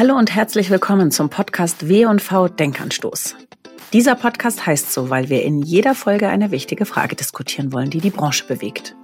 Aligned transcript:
Hallo 0.00 0.16
und 0.16 0.34
herzlich 0.34 0.70
willkommen 0.70 1.10
zum 1.10 1.28
Podcast 1.28 1.86
W&V 1.86 2.48
Denkanstoß. 2.48 3.36
Dieser 3.92 4.14
Podcast 4.14 4.64
heißt 4.64 4.94
so, 4.94 5.10
weil 5.10 5.28
wir 5.28 5.42
in 5.42 5.60
jeder 5.60 5.94
Folge 5.94 6.30
eine 6.30 6.50
wichtige 6.50 6.86
Frage 6.86 7.16
diskutieren 7.16 7.70
wollen, 7.74 7.90
die 7.90 8.00
die 8.00 8.08
Branche 8.08 8.46
bewegt. 8.46 8.96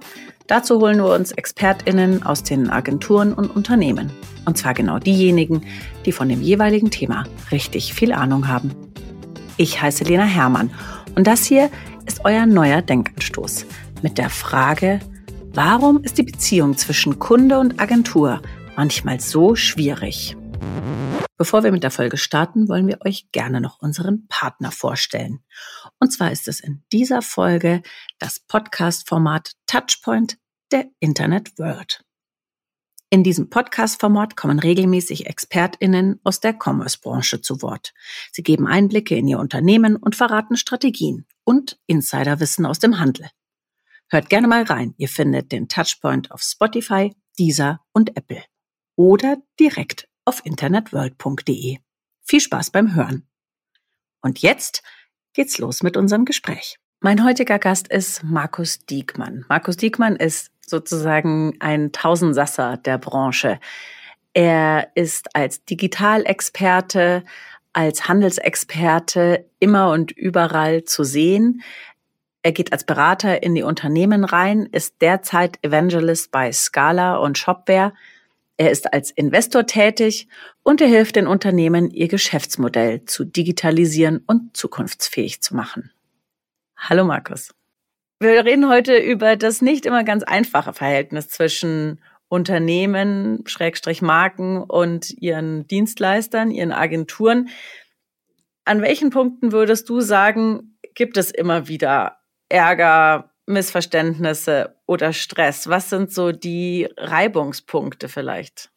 Dazu 0.47 0.79
holen 0.79 0.97
wir 0.97 1.13
uns 1.13 1.31
ExpertInnen 1.31 2.23
aus 2.23 2.41
den 2.41 2.71
Agenturen 2.71 3.33
und 3.33 3.55
Unternehmen. 3.55 4.11
Und 4.45 4.57
zwar 4.57 4.73
genau 4.73 4.97
diejenigen, 4.97 5.61
die 6.07 6.11
von 6.11 6.29
dem 6.29 6.41
jeweiligen 6.41 6.89
Thema 6.89 7.25
richtig 7.51 7.93
viel 7.93 8.11
Ahnung 8.11 8.47
haben. 8.47 8.71
Ich 9.57 9.79
heiße 9.79 10.03
Lena 10.03 10.25
Hermann 10.25 10.71
und 11.13 11.27
das 11.27 11.45
hier 11.45 11.69
ist 12.07 12.21
euer 12.25 12.47
neuer 12.47 12.81
Denkanstoß 12.81 13.67
mit 14.01 14.17
der 14.17 14.31
Frage, 14.31 14.99
warum 15.53 16.01
ist 16.01 16.17
die 16.17 16.23
Beziehung 16.23 16.75
zwischen 16.75 17.19
Kunde 17.19 17.59
und 17.59 17.79
Agentur 17.79 18.41
manchmal 18.75 19.19
so 19.19 19.55
schwierig? 19.55 20.36
Bevor 21.37 21.63
wir 21.63 21.71
mit 21.71 21.83
der 21.83 21.91
Folge 21.91 22.17
starten, 22.17 22.67
wollen 22.67 22.87
wir 22.87 23.01
euch 23.05 23.31
gerne 23.31 23.61
noch 23.61 23.79
unseren 23.79 24.27
Partner 24.27 24.71
vorstellen. 24.71 25.43
Und 25.99 26.11
zwar 26.11 26.31
ist 26.31 26.47
es 26.47 26.59
in 26.59 26.83
dieser 26.91 27.21
Folge 27.21 27.83
das 28.17 28.39
Podcast-Format 28.39 29.53
Touchpoint 29.67 30.39
der 30.71 30.87
Internet 30.99 31.59
World. 31.59 32.03
In 33.09 33.23
diesem 33.23 33.49
Podcast-Format 33.49 34.35
kommen 34.35 34.59
regelmäßig 34.59 35.27
ExpertInnen 35.27 36.19
aus 36.23 36.39
der 36.39 36.57
Commerce-Branche 36.59 37.39
zu 37.39 37.61
Wort. 37.61 37.93
Sie 38.31 38.43
geben 38.43 38.67
Einblicke 38.67 39.15
in 39.15 39.27
ihr 39.27 39.39
Unternehmen 39.39 39.95
und 39.95 40.15
verraten 40.15 40.57
Strategien 40.57 41.25
und 41.43 41.79
Insiderwissen 41.85 42.65
aus 42.65 42.79
dem 42.79 42.99
Handel. 42.99 43.29
Hört 44.09 44.29
gerne 44.29 44.47
mal 44.47 44.63
rein. 44.63 44.95
Ihr 44.97 45.07
findet 45.07 45.51
den 45.51 45.69
Touchpoint 45.69 46.31
auf 46.31 46.41
Spotify, 46.41 47.15
Deezer 47.37 47.79
und 47.93 48.17
Apple. 48.17 48.43
Oder 48.95 49.37
direkt 49.59 50.06
auf 50.27 50.45
internetworld.de. 50.45 51.77
Viel 52.21 52.39
Spaß 52.41 52.71
beim 52.71 52.93
Hören. 52.93 53.25
Und 54.21 54.39
jetzt 54.39 54.83
geht's 55.33 55.57
los 55.57 55.83
mit 55.83 55.95
unserem 55.95 56.25
Gespräch. 56.25 56.77
Mein 56.99 57.23
heutiger 57.23 57.59
Gast 57.59 57.87
ist 57.87 58.23
Markus 58.23 58.79
Diekmann. 58.79 59.45
Markus 59.47 59.77
Diekmann 59.77 60.17
ist 60.17 60.51
sozusagen 60.65 61.55
ein 61.61 61.93
Tausendsasser 61.93 62.75
der 62.75 62.97
Branche. 62.97 63.59
Er 64.33 64.89
ist 64.95 65.33
als 65.33 65.63
Digitalexperte, 65.63 67.23
als 67.71 68.09
Handelsexperte 68.09 69.45
immer 69.59 69.91
und 69.91 70.11
überall 70.11 70.83
zu 70.83 71.05
sehen. 71.05 71.61
Er 72.41 72.51
geht 72.51 72.73
als 72.73 72.83
Berater 72.83 73.43
in 73.43 73.55
die 73.55 73.63
Unternehmen 73.63 74.25
rein, 74.25 74.65
ist 74.65 75.01
derzeit 75.01 75.57
Evangelist 75.63 76.31
bei 76.31 76.51
Scala 76.51 77.15
und 77.15 77.37
Shopware 77.37 77.93
er 78.57 78.71
ist 78.71 78.91
als 78.91 79.11
Investor 79.11 79.65
tätig 79.67 80.27
und 80.63 80.81
er 80.81 80.87
hilft 80.87 81.15
den 81.15 81.27
Unternehmen, 81.27 81.91
ihr 81.91 82.07
Geschäftsmodell 82.07 83.05
zu 83.05 83.23
digitalisieren 83.23 84.23
und 84.25 84.57
zukunftsfähig 84.57 85.41
zu 85.41 85.55
machen. 85.55 85.91
Hallo 86.75 87.05
Markus. 87.05 87.53
Wir 88.19 88.43
reden 88.45 88.67
heute 88.67 88.97
über 88.97 89.35
das 89.35 89.61
nicht 89.61 89.85
immer 89.85 90.03
ganz 90.03 90.23
einfache 90.23 90.73
Verhältnis 90.73 91.29
zwischen 91.29 92.01
Unternehmen, 92.29 93.43
Schrägstrich 93.45 94.01
Marken 94.01 94.61
und 94.63 95.11
ihren 95.21 95.67
Dienstleistern, 95.67 96.49
ihren 96.49 96.71
Agenturen. 96.71 97.49
An 98.65 98.81
welchen 98.81 99.11
Punkten 99.11 99.51
würdest 99.51 99.87
du 99.87 100.01
sagen, 100.01 100.77
gibt 100.95 101.15
es 101.17 101.29
immer 101.29 101.67
wieder 101.67 102.17
Ärger, 102.49 103.29
Missverständnisse 103.47 104.75
oder 104.85 105.13
Stress? 105.13 105.67
Was 105.67 105.89
sind 105.89 106.11
so 106.11 106.31
die 106.31 106.87
Reibungspunkte 106.97 108.09
vielleicht? 108.09 108.69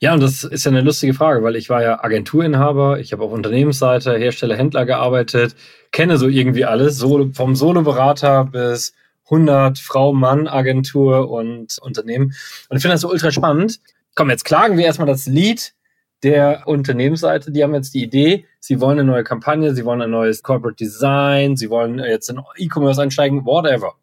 Ja, 0.00 0.14
und 0.14 0.20
das 0.20 0.44
ist 0.44 0.64
ja 0.64 0.70
eine 0.70 0.80
lustige 0.80 1.12
Frage, 1.12 1.42
weil 1.42 1.56
ich 1.56 1.70
war 1.70 1.82
ja 1.82 2.02
Agenturinhaber, 2.02 3.00
ich 3.00 3.12
habe 3.12 3.24
auf 3.24 3.32
Unternehmensseite, 3.32 4.16
Hersteller, 4.16 4.56
Händler 4.56 4.86
gearbeitet, 4.86 5.56
kenne 5.90 6.18
so 6.18 6.28
irgendwie 6.28 6.64
alles, 6.64 6.96
so 6.96 7.30
vom 7.32 7.56
Soloberater 7.56 8.44
bis 8.44 8.94
100 9.24 9.78
Frau-Mann-Agentur 9.78 11.28
und 11.28 11.78
Unternehmen. 11.80 12.32
Und 12.68 12.76
ich 12.76 12.82
finde 12.82 12.94
das 12.94 13.00
so 13.00 13.10
ultra 13.10 13.32
spannend. 13.32 13.80
Komm, 14.14 14.30
jetzt 14.30 14.44
klagen 14.44 14.78
wir 14.78 14.84
erstmal 14.84 15.08
das 15.08 15.26
Lied 15.26 15.74
der 16.22 16.62
Unternehmensseite. 16.66 17.52
Die 17.52 17.62
haben 17.62 17.74
jetzt 17.74 17.94
die 17.94 18.02
Idee, 18.02 18.46
sie 18.60 18.80
wollen 18.80 18.98
eine 18.98 19.10
neue 19.10 19.24
Kampagne, 19.24 19.74
sie 19.74 19.84
wollen 19.84 20.02
ein 20.02 20.10
neues 20.10 20.42
Corporate 20.42 20.76
Design, 20.76 21.56
sie 21.56 21.70
wollen 21.70 21.98
jetzt 21.98 22.28
in 22.28 22.40
E-Commerce 22.56 23.00
einsteigen, 23.00 23.44
whatever. 23.44 23.94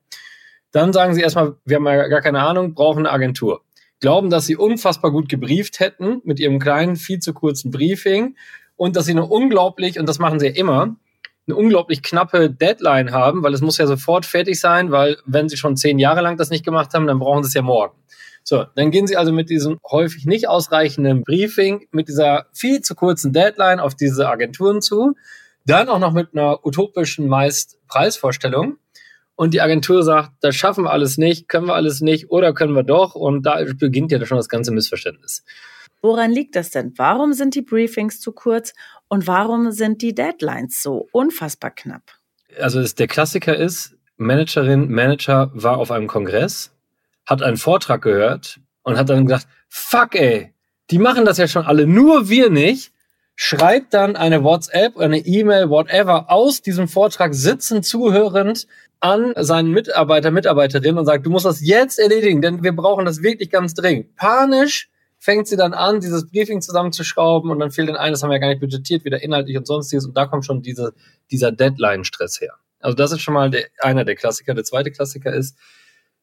Dann 0.72 0.94
sagen 0.94 1.14
sie 1.14 1.22
erstmal, 1.22 1.56
wir 1.66 1.78
haben 1.78 1.86
ja 1.86 2.08
gar 2.08 2.22
keine 2.22 2.42
Ahnung, 2.42 2.74
brauchen 2.74 3.00
eine 3.00 3.12
Agentur. 3.12 3.62
Glauben, 4.02 4.30
dass 4.30 4.46
sie 4.46 4.58
unfassbar 4.58 5.12
gut 5.12 5.30
gebrieft 5.30 5.80
hätten 5.80 6.22
mit 6.26 6.40
ihrem 6.40 6.60
kleinen, 6.60 6.96
viel 6.96 7.20
zu 7.20 7.34
kurzen 7.34 7.72
Briefing 7.72 8.36
und 8.76 8.96
dass 8.96 9.06
sie 9.06 9.12
eine 9.12 9.26
unglaublich, 9.26 10.00
und 10.00 10.08
das 10.08 10.20
machen 10.20 10.40
sie 10.40 10.48
ja 10.48 10.54
immer, 10.54 10.98
eine 11.48 11.56
unglaublich 11.56 12.02
knappe 12.02 12.50
Deadline 12.50 13.12
haben, 13.12 13.44
weil 13.44 13.54
es 13.54 13.62
muss 13.62 13.78
ja 13.78 13.88
sofort 13.88 14.26
fertig 14.26 14.60
sein, 14.60 14.92
weil 14.92 15.18
wenn 15.26 15.50
sie 15.50 15.58
schon 15.58 15.78
zehn 15.78 16.00
Jahre 16.00 16.22
lang 16.22 16.38
das 16.38 16.50
nicht 16.50 16.66
gemacht 16.66 16.94
haben, 16.94 17.08
dann 17.08 17.20
brauchen 17.20 17.44
sie 17.44 17.50
es 17.50 17.54
ja 17.54 17.62
morgen. 17.62 17.96
So, 18.48 18.66
dann 18.76 18.92
gehen 18.92 19.08
Sie 19.08 19.18
also 19.18 19.32
mit 19.32 19.50
diesem 19.50 19.80
häufig 19.90 20.28
nicht 20.28 20.48
ausreichenden 20.48 21.24
Briefing, 21.24 21.88
mit 21.92 22.08
dieser 22.08 22.46
viel 22.54 22.82
zu 22.82 22.94
kurzen 22.94 23.34
Deadline 23.34 23.80
auf 23.80 23.96
diese 23.96 24.30
Agenturen 24.30 24.84
zu, 24.84 25.16
dann 25.66 25.90
auch 25.90 25.98
noch 25.98 26.14
mit 26.14 26.30
einer 26.34 26.64
utopischen 26.64 27.28
meist 27.28 27.80
Preisvorstellung. 27.88 28.78
Und 29.36 29.54
die 29.56 29.62
Agentur 29.62 30.04
sagt, 30.04 30.32
das 30.42 30.56
schaffen 30.56 30.86
wir 30.86 30.92
alles 30.92 31.18
nicht, 31.18 31.50
können 31.50 31.68
wir 31.68 31.74
alles 31.74 32.02
nicht 32.02 32.30
oder 32.30 32.54
können 32.54 32.74
wir 32.74 32.84
doch. 32.84 33.16
Und 33.16 33.48
da 33.48 33.60
beginnt 33.78 34.12
ja 34.12 34.24
schon 34.26 34.38
das 34.38 34.48
ganze 34.48 34.72
Missverständnis. 34.72 35.44
Woran 36.06 36.32
liegt 36.32 36.56
das 36.56 36.70
denn? 36.70 36.94
Warum 36.98 37.34
sind 37.34 37.56
die 37.56 37.64
Briefings 37.64 38.20
zu 38.20 38.32
kurz 38.32 38.74
und 39.08 39.26
warum 39.26 39.72
sind 39.72 40.04
die 40.04 40.14
Deadlines 40.14 40.84
so 40.84 41.10
unfassbar 41.12 41.72
knapp? 41.72 42.04
Also 42.62 42.84
der 42.84 43.08
Klassiker 43.08 43.56
ist, 43.56 43.96
Managerin, 44.16 44.92
Manager 44.92 45.50
war 45.56 45.80
auf 45.80 45.90
einem 45.90 46.06
Kongress 46.06 46.72
hat 47.26 47.42
einen 47.42 47.58
Vortrag 47.58 48.04
gehört 48.04 48.60
und 48.84 48.98
hat 49.00 49.10
dann 49.10 49.26
gedacht, 49.26 49.48
fuck 49.68 50.14
ey, 50.14 50.54
die 50.92 51.00
machen 51.00 51.26
das 51.26 51.40
ja 51.40 51.48
schon 51.48 51.66
alle, 51.66 51.88
nur 51.88 52.30
wir 52.30 52.52
nicht. 52.52 52.92
Schreibt 53.36 53.96
dann 53.96 54.16
eine 54.16 54.44
WhatsApp, 54.44 55.00
eine 55.00 55.18
E-Mail, 55.18 55.72
whatever, 55.72 56.30
aus 56.30 56.62
diesem 56.62 56.88
Vortrag 56.88 57.34
sitzen, 57.34 57.82
zuhörend 57.82 58.68
an 59.00 59.34
seinen 59.38 59.72
Mitarbeiter, 59.72 60.30
Mitarbeiterin 60.30 61.00
und 61.00 61.08
sagt, 61.08 61.26
du 61.26 61.32
musst 61.32 61.48
das 61.48 61.66
jetzt 61.66 61.98
erledigen, 61.98 62.44
denn 62.44 62.62
wir 62.64 62.76
brauchen 62.76 63.06
das 63.06 63.24
wirklich 63.24 63.50
ganz 63.50 63.74
dringend. 63.74 64.16
Panisch 64.16 64.92
fängt 65.26 65.48
sie 65.48 65.58
dann 65.58 65.74
an, 65.74 66.02
dieses 66.02 66.30
Briefing 66.30 66.62
zusammenzuschrauben 66.62 67.50
und 67.50 67.58
dann 67.58 67.72
fehlt 67.72 67.90
den 67.90 67.96
ein, 67.96 68.12
das 68.12 68.22
haben 68.22 68.30
wir 68.30 68.36
ja 68.36 68.42
gar 68.42 68.50
nicht 68.50 68.60
budgetiert, 68.60 69.06
wieder 69.06 69.24
inhaltlich 69.24 69.58
und 69.58 69.66
sonstiges 69.66 70.06
und 70.06 70.16
da 70.16 70.28
kommt 70.28 70.46
schon 70.46 70.62
diese, 70.62 70.94
dieser 71.32 71.52
Deadline-Stress 71.52 72.42
her. 72.42 72.54
Also 72.80 72.96
das 72.96 73.12
ist 73.12 73.22
schon 73.22 73.34
mal 73.34 73.50
der, 73.50 73.66
einer 73.80 74.06
der 74.06 74.16
Klassiker. 74.16 74.54
Der 74.54 74.64
zweite 74.64 74.92
Klassiker 74.92 75.34
ist, 75.34 75.58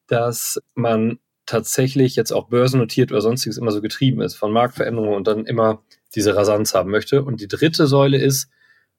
dass 0.07 0.61
man 0.73 1.19
tatsächlich 1.45 2.15
jetzt 2.15 2.31
auch 2.31 2.47
börsennotiert 2.47 3.11
oder 3.11 3.19
sonstiges 3.19 3.57
immer 3.57 3.71
so 3.71 3.81
getrieben 3.81 4.21
ist 4.21 4.35
von 4.35 4.53
Marktveränderungen 4.53 5.15
und 5.15 5.27
dann 5.27 5.45
immer 5.45 5.83
diese 6.15 6.33
Rasanz 6.37 6.73
haben 6.73 6.89
möchte. 6.89 7.23
Und 7.23 7.41
die 7.41 7.49
dritte 7.49 7.87
Säule 7.87 8.17
ist, 8.17 8.49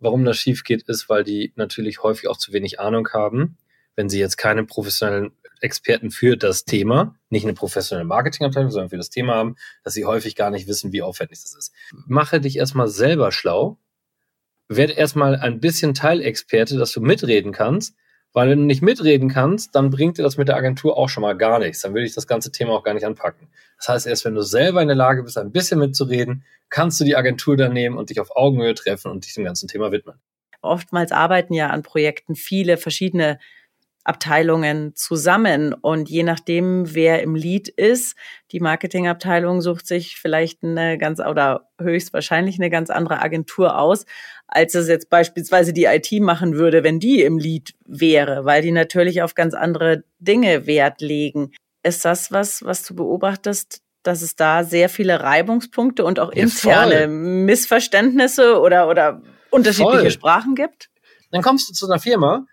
warum 0.00 0.26
das 0.26 0.36
schief 0.36 0.64
geht, 0.64 0.82
ist, 0.82 1.08
weil 1.08 1.24
die 1.24 1.54
natürlich 1.56 2.02
häufig 2.02 2.28
auch 2.28 2.36
zu 2.36 2.52
wenig 2.52 2.78
Ahnung 2.78 3.08
haben, 3.14 3.56
wenn 3.96 4.08
sie 4.08 4.18
jetzt 4.18 4.36
keine 4.36 4.64
professionellen 4.64 5.32
Experten 5.60 6.10
für 6.10 6.36
das 6.36 6.64
Thema, 6.64 7.16
nicht 7.30 7.44
eine 7.44 7.54
professionelle 7.54 8.06
Marketingabteilung, 8.06 8.70
sondern 8.70 8.90
für 8.90 8.96
das 8.96 9.10
Thema 9.10 9.34
haben, 9.34 9.56
dass 9.82 9.94
sie 9.94 10.04
häufig 10.04 10.36
gar 10.36 10.50
nicht 10.50 10.66
wissen, 10.68 10.92
wie 10.92 11.02
aufwendig 11.02 11.40
das 11.42 11.54
ist. 11.54 11.72
Mache 12.06 12.40
dich 12.40 12.58
erstmal 12.58 12.88
selber 12.88 13.32
schlau, 13.32 13.78
werde 14.68 14.92
erstmal 14.94 15.36
ein 15.36 15.60
bisschen 15.60 15.94
Teilexperte, 15.94 16.76
dass 16.76 16.92
du 16.92 17.00
mitreden 17.00 17.52
kannst, 17.52 17.96
weil 18.32 18.50
wenn 18.50 18.58
du 18.58 18.64
nicht 18.64 18.82
mitreden 18.82 19.28
kannst, 19.28 19.74
dann 19.74 19.90
bringt 19.90 20.18
dir 20.18 20.22
das 20.22 20.36
mit 20.36 20.48
der 20.48 20.56
Agentur 20.56 20.98
auch 20.98 21.08
schon 21.08 21.22
mal 21.22 21.36
gar 21.36 21.60
nichts. 21.60 21.82
Dann 21.82 21.94
würde 21.94 22.06
ich 22.06 22.14
das 22.14 22.26
ganze 22.26 22.50
Thema 22.50 22.72
auch 22.72 22.82
gar 22.82 22.92
nicht 22.92 23.06
anpacken. 23.06 23.48
Das 23.78 23.88
heißt, 23.88 24.06
erst 24.06 24.24
wenn 24.24 24.34
du 24.34 24.42
selber 24.42 24.82
in 24.82 24.88
der 24.88 24.96
Lage 24.96 25.22
bist, 25.22 25.38
ein 25.38 25.52
bisschen 25.52 25.78
mitzureden, 25.78 26.44
kannst 26.68 27.00
du 27.00 27.04
die 27.04 27.16
Agentur 27.16 27.56
dann 27.56 27.72
nehmen 27.72 27.96
und 27.96 28.10
dich 28.10 28.18
auf 28.18 28.34
Augenhöhe 28.34 28.74
treffen 28.74 29.10
und 29.10 29.24
dich 29.24 29.34
dem 29.34 29.44
ganzen 29.44 29.68
Thema 29.68 29.92
widmen. 29.92 30.16
Oftmals 30.62 31.12
arbeiten 31.12 31.54
ja 31.54 31.68
an 31.68 31.82
Projekten 31.82 32.34
viele 32.34 32.76
verschiedene 32.76 33.38
Abteilungen 34.04 34.94
zusammen. 34.94 35.72
Und 35.72 36.08
je 36.08 36.22
nachdem, 36.22 36.94
wer 36.94 37.22
im 37.22 37.34
Lead 37.34 37.68
ist, 37.68 38.16
die 38.52 38.60
Marketingabteilung 38.60 39.60
sucht 39.62 39.86
sich 39.86 40.16
vielleicht 40.18 40.62
eine 40.62 40.98
ganz 40.98 41.20
oder 41.20 41.68
höchstwahrscheinlich 41.80 42.58
eine 42.58 42.70
ganz 42.70 42.90
andere 42.90 43.20
Agentur 43.20 43.78
aus, 43.78 44.04
als 44.46 44.74
es 44.74 44.88
jetzt 44.88 45.08
beispielsweise 45.10 45.72
die 45.72 45.84
IT 45.84 46.12
machen 46.20 46.54
würde, 46.54 46.84
wenn 46.84 47.00
die 47.00 47.22
im 47.22 47.38
Lead 47.38 47.74
wäre, 47.86 48.44
weil 48.44 48.62
die 48.62 48.72
natürlich 48.72 49.22
auf 49.22 49.34
ganz 49.34 49.54
andere 49.54 50.04
Dinge 50.18 50.66
Wert 50.66 51.00
legen. 51.00 51.52
Ist 51.82 52.04
das 52.04 52.30
was, 52.30 52.62
was 52.64 52.82
du 52.84 52.94
beobachtest, 52.94 53.80
dass 54.02 54.20
es 54.20 54.36
da 54.36 54.64
sehr 54.64 54.88
viele 54.88 55.20
Reibungspunkte 55.20 56.04
und 56.04 56.20
auch 56.20 56.30
interne 56.30 57.00
ja, 57.02 57.06
Missverständnisse 57.06 58.60
oder, 58.60 58.88
oder 58.88 59.22
unterschiedliche 59.50 59.98
voll. 59.98 60.10
Sprachen 60.10 60.54
gibt? 60.54 60.90
Dann 61.30 61.42
kommst 61.42 61.68
du 61.68 61.72
zu 61.72 61.86
einer 61.86 61.98
Firma, 61.98 62.46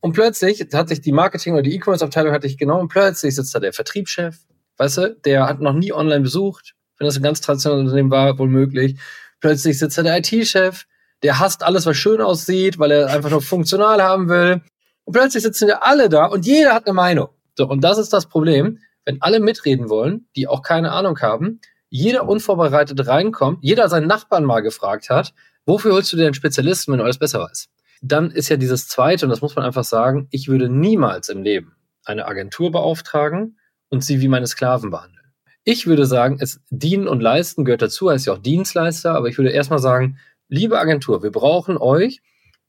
und 0.00 0.12
plötzlich 0.12 0.66
hat 0.72 0.88
sich 0.88 1.00
die 1.00 1.12
Marketing- 1.12 1.54
oder 1.54 1.62
die 1.62 1.74
E-Commerce-Abteilung 1.74 2.32
hatte 2.32 2.46
ich 2.46 2.56
genau 2.56 2.80
und 2.80 2.88
plötzlich 2.88 3.34
sitzt 3.34 3.54
da 3.54 3.60
der 3.60 3.72
Vertriebschef, 3.72 4.36
weißt 4.78 4.98
du, 4.98 5.16
der 5.24 5.46
hat 5.46 5.60
noch 5.60 5.74
nie 5.74 5.92
online 5.92 6.20
besucht, 6.20 6.74
wenn 6.98 7.06
das 7.06 7.16
ein 7.16 7.22
ganz 7.22 7.40
traditionelles 7.40 7.84
Unternehmen 7.84 8.10
war, 8.10 8.38
wohl 8.38 8.48
möglich. 8.48 8.96
Plötzlich 9.40 9.78
sitzt 9.78 9.98
da 9.98 10.02
der 10.02 10.18
IT-Chef, 10.18 10.86
der 11.22 11.38
hasst 11.38 11.62
alles, 11.62 11.86
was 11.86 11.96
schön 11.96 12.20
aussieht, 12.20 12.78
weil 12.78 12.90
er 12.90 13.08
einfach 13.08 13.30
nur 13.30 13.42
funktional 13.42 14.02
haben 14.02 14.28
will. 14.28 14.62
Und 15.04 15.12
plötzlich 15.12 15.42
sitzen 15.42 15.68
wir 15.68 15.84
alle 15.84 16.08
da 16.08 16.26
und 16.26 16.46
jeder 16.46 16.74
hat 16.74 16.86
eine 16.86 16.94
Meinung. 16.94 17.28
So, 17.56 17.68
und 17.68 17.82
das 17.82 17.98
ist 17.98 18.12
das 18.12 18.26
Problem, 18.26 18.78
wenn 19.04 19.20
alle 19.20 19.40
mitreden 19.40 19.88
wollen, 19.88 20.26
die 20.36 20.46
auch 20.46 20.62
keine 20.62 20.92
Ahnung 20.92 21.18
haben, 21.20 21.60
jeder 21.90 22.28
unvorbereitet 22.28 23.06
reinkommt, 23.06 23.58
jeder 23.62 23.88
seinen 23.88 24.06
Nachbarn 24.06 24.44
mal 24.44 24.60
gefragt 24.60 25.10
hat, 25.10 25.34
wofür 25.66 25.92
holst 25.92 26.12
du 26.12 26.16
dir 26.16 26.24
einen 26.24 26.34
Spezialisten, 26.34 26.92
wenn 26.92 26.98
du 26.98 27.04
alles 27.04 27.18
besser 27.18 27.40
weißt? 27.40 27.68
Dann 28.00 28.30
ist 28.30 28.48
ja 28.48 28.56
dieses 28.56 28.88
zweite, 28.88 29.26
und 29.26 29.30
das 29.30 29.42
muss 29.42 29.56
man 29.56 29.64
einfach 29.64 29.84
sagen, 29.84 30.28
ich 30.30 30.48
würde 30.48 30.68
niemals 30.68 31.28
im 31.28 31.42
Leben 31.42 31.76
eine 32.04 32.26
Agentur 32.26 32.70
beauftragen 32.72 33.58
und 33.88 34.04
sie 34.04 34.20
wie 34.20 34.28
meine 34.28 34.46
Sklaven 34.46 34.90
behandeln. 34.90 35.20
Ich 35.64 35.86
würde 35.86 36.06
sagen, 36.06 36.38
es 36.40 36.60
dienen 36.70 37.06
und 37.06 37.20
leisten 37.20 37.64
gehört 37.64 37.82
dazu, 37.82 38.10
heißt 38.10 38.26
ja 38.26 38.32
auch 38.32 38.38
Dienstleister, 38.38 39.14
aber 39.14 39.28
ich 39.28 39.36
würde 39.36 39.50
erstmal 39.50 39.78
sagen, 39.78 40.18
liebe 40.48 40.78
Agentur, 40.78 41.22
wir 41.22 41.30
brauchen 41.30 41.76
euch 41.76 42.22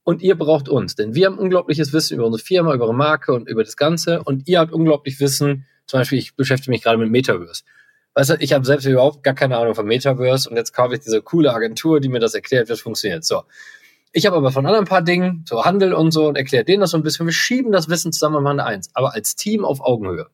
und 0.04 0.20
ihr 0.20 0.36
braucht 0.36 0.68
uns, 0.68 0.94
denn 0.94 1.14
wir 1.14 1.26
haben 1.26 1.38
unglaubliches 1.38 1.92
Wissen 1.92 2.16
über 2.16 2.26
unsere 2.26 2.44
Firma, 2.44 2.74
über 2.74 2.84
eure 2.84 2.94
Marke 2.94 3.32
und 3.32 3.48
über 3.48 3.64
das 3.64 3.76
Ganze 3.76 4.22
und 4.22 4.46
ihr 4.46 4.58
habt 4.58 4.72
unglaublich 4.72 5.20
Wissen, 5.20 5.66
zum 5.86 6.00
Beispiel 6.00 6.18
ich 6.18 6.36
beschäftige 6.36 6.70
mich 6.70 6.82
gerade 6.82 6.98
mit 6.98 7.10
Metaverse. 7.10 7.62
Weißt 8.14 8.30
du, 8.30 8.36
ich 8.40 8.52
habe 8.52 8.66
selbst 8.66 8.84
überhaupt 8.84 9.22
gar 9.22 9.34
keine 9.34 9.56
Ahnung 9.56 9.74
von 9.74 9.86
Metaverse 9.86 10.50
und 10.50 10.56
jetzt 10.56 10.74
kaufe 10.74 10.94
ich 10.94 11.00
diese 11.00 11.22
coole 11.22 11.54
Agentur, 11.54 11.98
die 11.98 12.10
mir 12.10 12.20
das 12.20 12.34
erklärt, 12.34 12.68
wie 12.68 12.74
es 12.74 12.82
funktioniert. 12.82 13.24
So. 13.24 13.42
Ich 14.12 14.26
habe 14.26 14.36
aber 14.36 14.52
von 14.52 14.66
anderen 14.66 14.84
paar 14.84 15.02
Dingen, 15.02 15.44
so 15.48 15.64
Handel 15.64 15.94
und 15.94 16.10
so, 16.10 16.28
und 16.28 16.36
erkläre 16.36 16.64
denen 16.64 16.82
das 16.82 16.90
so 16.90 16.98
ein 16.98 17.02
bisschen. 17.02 17.26
Wir 17.26 17.32
schieben 17.32 17.72
das 17.72 17.88
Wissen 17.88 18.12
zusammen 18.12 18.36
und 18.36 18.42
machen 18.44 18.60
eins, 18.60 18.90
aber 18.92 19.14
als 19.14 19.36
Team 19.36 19.64
auf 19.64 19.80
Augenhöhe. 19.80 20.26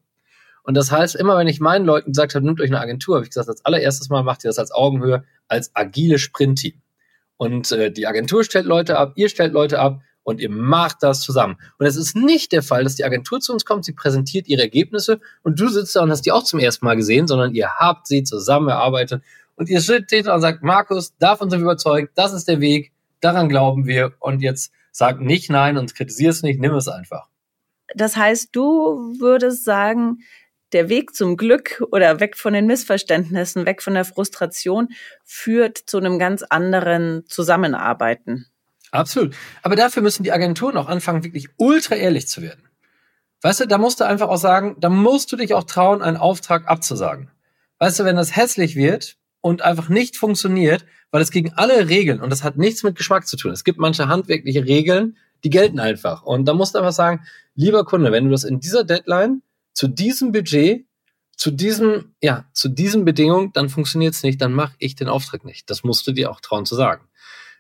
Und 0.64 0.74
das 0.76 0.90
heißt, 0.90 1.14
immer 1.14 1.38
wenn 1.38 1.46
ich 1.46 1.60
meinen 1.60 1.86
Leuten 1.86 2.12
gesagt 2.12 2.34
habe, 2.34 2.44
nimmt 2.44 2.60
euch 2.60 2.70
eine 2.70 2.80
Agentur, 2.80 3.16
habe 3.16 3.24
ich 3.24 3.30
gesagt, 3.30 3.48
als 3.48 3.64
allererstes 3.64 4.10
Mal 4.10 4.24
macht 4.24 4.44
ihr 4.44 4.48
das 4.48 4.58
als 4.58 4.72
Augenhöhe, 4.72 5.24
als 5.46 5.70
agile 5.74 6.18
Sprintteam. 6.18 6.74
Und 7.36 7.70
äh, 7.70 7.92
die 7.92 8.06
Agentur 8.06 8.42
stellt 8.42 8.66
Leute 8.66 8.98
ab, 8.98 9.12
ihr 9.14 9.28
stellt 9.28 9.52
Leute 9.52 9.78
ab 9.78 10.02
und 10.24 10.40
ihr 10.40 10.50
macht 10.50 11.02
das 11.02 11.20
zusammen. 11.20 11.56
Und 11.78 11.86
es 11.86 11.96
ist 11.96 12.16
nicht 12.16 12.50
der 12.52 12.62
Fall, 12.62 12.84
dass 12.84 12.96
die 12.96 13.04
Agentur 13.04 13.40
zu 13.40 13.52
uns 13.52 13.64
kommt, 13.64 13.84
sie 13.84 13.92
präsentiert 13.92 14.48
ihre 14.48 14.62
Ergebnisse 14.62 15.20
und 15.42 15.58
du 15.58 15.68
sitzt 15.68 15.94
da 15.94 16.02
und 16.02 16.10
hast 16.10 16.26
die 16.26 16.32
auch 16.32 16.44
zum 16.44 16.58
ersten 16.58 16.84
Mal 16.84 16.96
gesehen, 16.96 17.28
sondern 17.28 17.54
ihr 17.54 17.70
habt 17.76 18.08
sie 18.08 18.24
zusammen 18.24 18.68
erarbeitet 18.68 19.22
und 19.54 19.70
ihr 19.70 19.80
steht 19.80 20.26
da 20.26 20.34
und 20.34 20.40
sagt, 20.40 20.62
Markus, 20.62 21.16
davon 21.18 21.48
sind 21.48 21.60
wir 21.60 21.64
überzeugt, 21.64 22.12
das 22.16 22.34
ist 22.34 22.48
der 22.48 22.60
Weg, 22.60 22.92
daran 23.20 23.48
glauben 23.48 23.86
wir 23.86 24.14
und 24.20 24.40
jetzt 24.40 24.72
sag 24.90 25.20
nicht 25.20 25.50
nein 25.50 25.76
und 25.76 25.94
kritisier 25.94 26.30
es 26.30 26.42
nicht, 26.42 26.60
nimm 26.60 26.74
es 26.74 26.88
einfach. 26.88 27.28
Das 27.94 28.16
heißt, 28.16 28.48
du 28.52 29.14
würdest 29.18 29.64
sagen, 29.64 30.18
der 30.72 30.88
Weg 30.88 31.14
zum 31.14 31.36
Glück 31.36 31.82
oder 31.90 32.20
weg 32.20 32.36
von 32.36 32.52
den 32.52 32.66
Missverständnissen, 32.66 33.64
weg 33.64 33.82
von 33.82 33.94
der 33.94 34.04
Frustration 34.04 34.88
führt 35.24 35.78
zu 35.78 35.98
einem 35.98 36.18
ganz 36.18 36.42
anderen 36.42 37.24
Zusammenarbeiten. 37.26 38.46
Absolut. 38.90 39.34
Aber 39.62 39.76
dafür 39.76 40.02
müssen 40.02 40.22
die 40.22 40.32
Agenturen 40.32 40.76
auch 40.76 40.88
anfangen, 40.88 41.24
wirklich 41.24 41.48
ultra 41.56 41.94
ehrlich 41.94 42.28
zu 42.28 42.42
werden. 42.42 42.68
Weißt 43.42 43.60
du, 43.60 43.66
da 43.66 43.78
musst 43.78 44.00
du 44.00 44.04
einfach 44.04 44.28
auch 44.28 44.38
sagen, 44.38 44.76
da 44.80 44.88
musst 44.88 45.30
du 45.30 45.36
dich 45.36 45.54
auch 45.54 45.64
trauen, 45.64 46.02
einen 46.02 46.16
Auftrag 46.16 46.66
abzusagen. 46.68 47.30
Weißt 47.78 48.00
du, 48.00 48.04
wenn 48.04 48.16
das 48.16 48.34
hässlich 48.34 48.74
wird 48.74 49.16
und 49.40 49.62
einfach 49.62 49.88
nicht 49.88 50.16
funktioniert, 50.16 50.84
weil 51.10 51.22
es 51.22 51.30
gegen 51.30 51.52
alle 51.54 51.88
Regeln, 51.88 52.20
und 52.20 52.30
das 52.30 52.44
hat 52.44 52.56
nichts 52.56 52.82
mit 52.82 52.96
Geschmack 52.96 53.26
zu 53.26 53.36
tun. 53.36 53.52
Es 53.52 53.64
gibt 53.64 53.78
manche 53.78 54.08
handwerkliche 54.08 54.64
Regeln, 54.66 55.16
die 55.44 55.50
gelten 55.50 55.80
einfach. 55.80 56.22
Und 56.22 56.46
da 56.46 56.54
musst 56.54 56.74
du 56.74 56.78
einfach 56.78 56.92
sagen, 56.92 57.24
lieber 57.54 57.84
Kunde, 57.84 58.12
wenn 58.12 58.24
du 58.24 58.30
das 58.30 58.44
in 58.44 58.60
dieser 58.60 58.84
Deadline 58.84 59.42
zu 59.72 59.88
diesem 59.88 60.32
Budget, 60.32 60.86
zu 61.36 61.52
diesem, 61.52 62.14
ja, 62.20 62.46
zu 62.52 62.68
diesen 62.68 63.04
Bedingungen, 63.04 63.52
dann 63.52 63.68
funktioniert 63.68 64.14
es 64.14 64.24
nicht, 64.24 64.40
dann 64.42 64.52
mache 64.52 64.74
ich 64.78 64.96
den 64.96 65.08
Auftrag 65.08 65.44
nicht. 65.44 65.70
Das 65.70 65.84
musst 65.84 66.06
du 66.06 66.12
dir 66.12 66.30
auch 66.30 66.40
trauen 66.40 66.66
zu 66.66 66.74
sagen. 66.74 67.04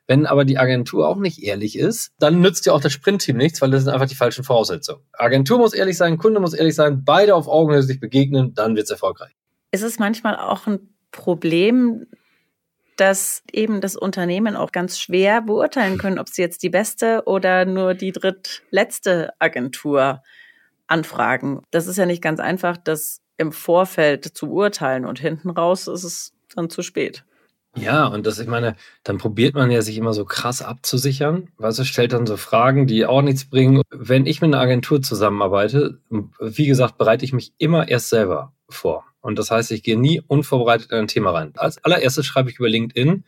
Wenn 0.08 0.26
aber 0.26 0.44
die 0.44 0.58
Agentur 0.58 1.06
auch 1.06 1.18
nicht 1.18 1.42
ehrlich 1.42 1.78
ist, 1.78 2.12
dann 2.18 2.40
nützt 2.40 2.66
dir 2.66 2.74
auch 2.74 2.80
das 2.80 2.92
Sprintteam 2.92 3.36
nichts, 3.36 3.60
weil 3.60 3.70
das 3.70 3.84
sind 3.84 3.92
einfach 3.92 4.08
die 4.08 4.14
falschen 4.14 4.42
Voraussetzungen. 4.42 5.02
Agentur 5.12 5.58
muss 5.58 5.74
ehrlich 5.74 5.96
sein, 5.96 6.16
Kunde 6.16 6.40
muss 6.40 6.54
ehrlich 6.54 6.74
sein, 6.74 7.04
beide 7.04 7.34
auf 7.34 7.46
Augenhöhe 7.46 7.82
sich 7.82 8.00
begegnen, 8.00 8.54
dann 8.54 8.74
wird 8.74 8.86
es 8.86 8.90
erfolgreich. 8.90 9.36
Ist 9.70 9.82
es 9.82 9.98
manchmal 9.98 10.36
auch 10.36 10.66
ein 10.66 10.94
Problem, 11.10 12.06
dass 12.96 13.42
eben 13.52 13.80
das 13.80 13.96
Unternehmen 13.96 14.56
auch 14.56 14.72
ganz 14.72 14.98
schwer 14.98 15.40
beurteilen 15.42 15.98
können, 15.98 16.18
ob 16.18 16.28
sie 16.28 16.42
jetzt 16.42 16.62
die 16.62 16.70
beste 16.70 17.22
oder 17.26 17.64
nur 17.64 17.94
die 17.94 18.12
drittletzte 18.12 19.32
Agentur 19.38 20.22
anfragen. 20.88 21.62
Das 21.70 21.86
ist 21.86 21.96
ja 21.96 22.06
nicht 22.06 22.22
ganz 22.22 22.40
einfach, 22.40 22.76
das 22.76 23.20
im 23.36 23.52
Vorfeld 23.52 24.24
zu 24.24 24.50
urteilen 24.50 25.04
und 25.04 25.20
hinten 25.20 25.50
raus 25.50 25.86
ist 25.86 26.02
es 26.02 26.32
dann 26.54 26.70
zu 26.70 26.82
spät. 26.82 27.24
Ja, 27.76 28.06
und 28.06 28.26
das, 28.26 28.40
ich 28.40 28.48
meine, 28.48 28.74
dann 29.04 29.18
probiert 29.18 29.54
man 29.54 29.70
ja 29.70 29.82
sich 29.82 29.96
immer 29.96 30.12
so 30.12 30.24
krass 30.24 30.62
abzusichern. 30.62 31.48
Weißt 31.58 31.78
du, 31.78 31.84
stellt 31.84 32.12
dann 32.12 32.26
so 32.26 32.36
Fragen, 32.36 32.86
die 32.88 33.06
auch 33.06 33.22
nichts 33.22 33.44
bringen. 33.44 33.82
Wenn 33.90 34.26
ich 34.26 34.40
mit 34.40 34.52
einer 34.52 34.62
Agentur 34.62 35.00
zusammenarbeite, 35.00 36.00
wie 36.40 36.66
gesagt, 36.66 36.98
bereite 36.98 37.24
ich 37.24 37.32
mich 37.32 37.52
immer 37.58 37.86
erst 37.86 38.08
selber 38.08 38.52
vor. 38.68 39.04
Und 39.20 39.38
das 39.38 39.50
heißt, 39.50 39.70
ich 39.72 39.82
gehe 39.82 39.98
nie 39.98 40.22
unvorbereitet 40.26 40.90
in 40.90 40.98
ein 40.98 41.08
Thema 41.08 41.30
rein. 41.32 41.52
Als 41.56 41.82
allererstes 41.84 42.26
schreibe 42.26 42.50
ich 42.50 42.58
über 42.58 42.68
LinkedIn 42.68 43.24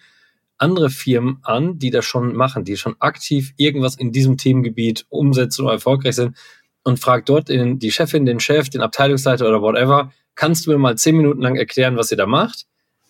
andere 0.60 0.90
Firmen 0.90 1.38
an, 1.42 1.78
die 1.78 1.90
das 1.90 2.04
schon 2.04 2.34
machen, 2.36 2.64
die 2.64 2.76
schon 2.76 2.94
aktiv 2.98 3.52
irgendwas 3.56 3.96
in 3.96 4.12
diesem 4.12 4.36
Themengebiet 4.36 5.06
umsetzen 5.08 5.64
oder 5.64 5.74
erfolgreich 5.74 6.16
sind 6.16 6.36
und 6.84 7.00
fragt 7.00 7.28
dort 7.28 7.48
den, 7.48 7.78
die 7.78 7.90
Chefin, 7.90 8.26
den 8.26 8.40
Chef, 8.40 8.68
den 8.68 8.82
Abteilungsleiter 8.82 9.48
oder 9.48 9.62
whatever, 9.62 10.12
kannst 10.34 10.66
du 10.66 10.70
mir 10.70 10.78
mal 10.78 10.96
zehn 10.96 11.16
Minuten 11.16 11.40
lang 11.40 11.56
erklären, 11.56 11.96
was 11.96 12.10
ihr 12.10 12.16
da 12.16 12.26
macht? 12.26 12.66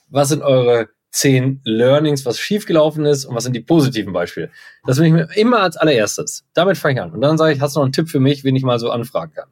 Was 0.09 0.29
sind 0.29 0.43
eure 0.43 0.89
zehn 1.13 1.61
Learnings, 1.65 2.25
was 2.25 2.39
schiefgelaufen 2.39 3.05
ist 3.05 3.25
und 3.25 3.35
was 3.35 3.45
sind 3.45 3.55
die 3.55 3.61
positiven 3.61 4.13
Beispiele? 4.13 4.51
Das 4.87 4.99
will 4.99 5.07
ich 5.07 5.13
mir 5.13 5.29
immer 5.35 5.61
als 5.61 5.77
allererstes. 5.77 6.45
Damit 6.55 6.79
fange 6.79 6.95
ich 6.95 7.01
an. 7.01 7.11
Und 7.13 7.21
dann 7.21 7.37
sage 7.37 7.53
ich, 7.53 7.61
hast 7.61 7.75
du 7.75 7.81
noch 7.81 7.85
einen 7.85 7.93
Tipp 7.93 8.09
für 8.09 8.21
mich, 8.21 8.45
wen 8.45 8.55
ich 8.55 8.63
mal 8.63 8.79
so 8.79 8.91
anfragen 8.91 9.33
kann? 9.33 9.49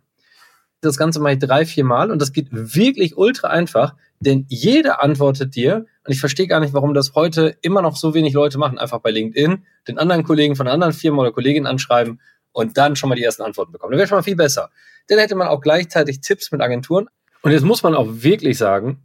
Das 0.81 0.97
Ganze 0.97 1.21
mache 1.21 1.35
ich 1.35 1.39
drei, 1.41 1.67
vier 1.67 1.85
Mal 1.85 2.11
und 2.11 2.23
das 2.23 2.33
geht 2.33 2.49
wirklich 2.51 3.17
ultra 3.17 3.49
einfach, 3.49 3.95
denn 4.21 4.47
jeder 4.49 5.03
antwortet 5.03 5.55
dir 5.55 5.87
und 6.05 6.13
ich 6.13 6.21
verstehe 6.21 6.47
gar 6.47 6.61
nicht, 6.61 6.73
warum 6.73 6.95
das 6.95 7.15
heute 7.15 7.57
immer 7.63 7.83
noch 7.83 7.97
so 7.97 8.15
wenig 8.15 8.33
Leute 8.33 8.59
machen. 8.59 8.79
Einfach 8.79 9.01
bei 9.01 9.11
LinkedIn 9.11 9.65
den 9.89 9.99
anderen 9.99 10.25
Kollegen 10.25 10.57
von 10.57 10.69
anderen 10.69 10.93
Firma 10.93 11.23
oder 11.23 11.33
Kolleginnen 11.33 11.67
anschreiben 11.67 12.21
und 12.53 12.77
dann 12.77 12.97
schon 12.97 13.09
mal 13.09 13.15
die 13.15 13.25
ersten 13.25 13.43
Antworten 13.43 13.73
bekommen. 13.73 13.93
Das 13.93 13.99
wäre 13.99 14.09
schon 14.09 14.19
mal 14.19 14.23
viel 14.23 14.37
besser. 14.37 14.71
Dann 15.09 15.19
hätte 15.19 15.37
man 15.37 15.49
auch 15.49 15.61
gleichzeitig 15.61 16.21
Tipps 16.21 16.53
mit 16.53 16.61
Agenturen. 16.61 17.09
Und 17.43 17.53
jetzt 17.53 17.65
muss 17.65 17.83
man 17.83 17.95
auch 17.95 18.07
wirklich 18.09 18.59
sagen, 18.59 19.03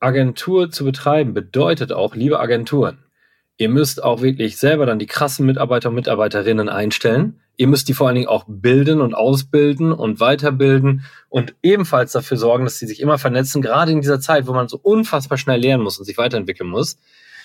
Agentur 0.00 0.70
zu 0.70 0.84
betreiben 0.84 1.32
bedeutet 1.32 1.92
auch, 1.92 2.14
liebe 2.14 2.38
Agenturen, 2.40 2.98
ihr 3.56 3.68
müsst 3.68 4.02
auch 4.02 4.20
wirklich 4.20 4.58
selber 4.58 4.86
dann 4.86 4.98
die 4.98 5.06
krassen 5.06 5.46
Mitarbeiter 5.46 5.88
und 5.88 5.94
Mitarbeiterinnen 5.94 6.68
einstellen. 6.68 7.40
Ihr 7.56 7.68
müsst 7.68 7.88
die 7.88 7.94
vor 7.94 8.06
allen 8.06 8.16
Dingen 8.16 8.28
auch 8.28 8.44
bilden 8.46 9.00
und 9.00 9.14
ausbilden 9.14 9.92
und 9.92 10.20
weiterbilden 10.20 11.04
und 11.28 11.54
ebenfalls 11.62 12.12
dafür 12.12 12.36
sorgen, 12.36 12.64
dass 12.64 12.78
sie 12.78 12.86
sich 12.86 13.00
immer 13.00 13.18
vernetzen, 13.18 13.62
gerade 13.62 13.92
in 13.92 14.00
dieser 14.00 14.20
Zeit, 14.20 14.46
wo 14.46 14.52
man 14.52 14.68
so 14.68 14.78
unfassbar 14.82 15.38
schnell 15.38 15.60
lernen 15.60 15.82
muss 15.82 15.98
und 15.98 16.04
sich 16.04 16.18
weiterentwickeln 16.18 16.68
muss. 16.68 16.98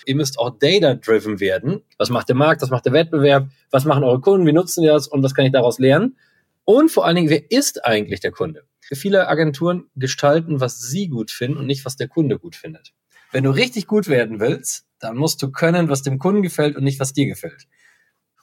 Ihr 0.04 0.16
müsst 0.16 0.38
auch 0.38 0.50
data-driven 0.58 1.40
werden. 1.40 1.82
Was 1.96 2.10
macht 2.10 2.28
der 2.28 2.36
Markt? 2.36 2.60
Was 2.62 2.70
macht 2.70 2.84
der 2.84 2.92
Wettbewerb? 2.92 3.48
Was 3.70 3.84
machen 3.84 4.04
eure 4.04 4.20
Kunden? 4.20 4.46
Wie 4.46 4.52
nutzen 4.52 4.82
die 4.82 4.88
das? 4.88 5.06
Und 5.06 5.22
was 5.22 5.34
kann 5.34 5.46
ich 5.46 5.52
daraus 5.52 5.78
lernen? 5.78 6.16
Und 6.64 6.90
vor 6.90 7.06
allen 7.06 7.16
Dingen, 7.16 7.30
wer 7.30 7.50
ist 7.50 7.84
eigentlich 7.84 8.20
der 8.20 8.32
Kunde? 8.32 8.64
Viele 8.80 9.28
Agenturen 9.28 9.84
gestalten, 9.96 10.60
was 10.60 10.80
sie 10.80 11.08
gut 11.08 11.30
finden 11.30 11.56
und 11.56 11.66
nicht, 11.66 11.84
was 11.84 11.96
der 11.96 12.08
Kunde 12.08 12.38
gut 12.38 12.56
findet. 12.56 12.92
Wenn 13.30 13.44
du 13.44 13.50
richtig 13.50 13.86
gut 13.86 14.08
werden 14.08 14.40
willst, 14.40 14.84
dann 14.98 15.16
musst 15.16 15.42
du 15.42 15.50
können, 15.50 15.88
was 15.88 16.02
dem 16.02 16.18
Kunden 16.18 16.42
gefällt 16.42 16.76
und 16.76 16.84
nicht, 16.84 17.00
was 17.00 17.12
dir 17.12 17.26
gefällt. 17.26 17.66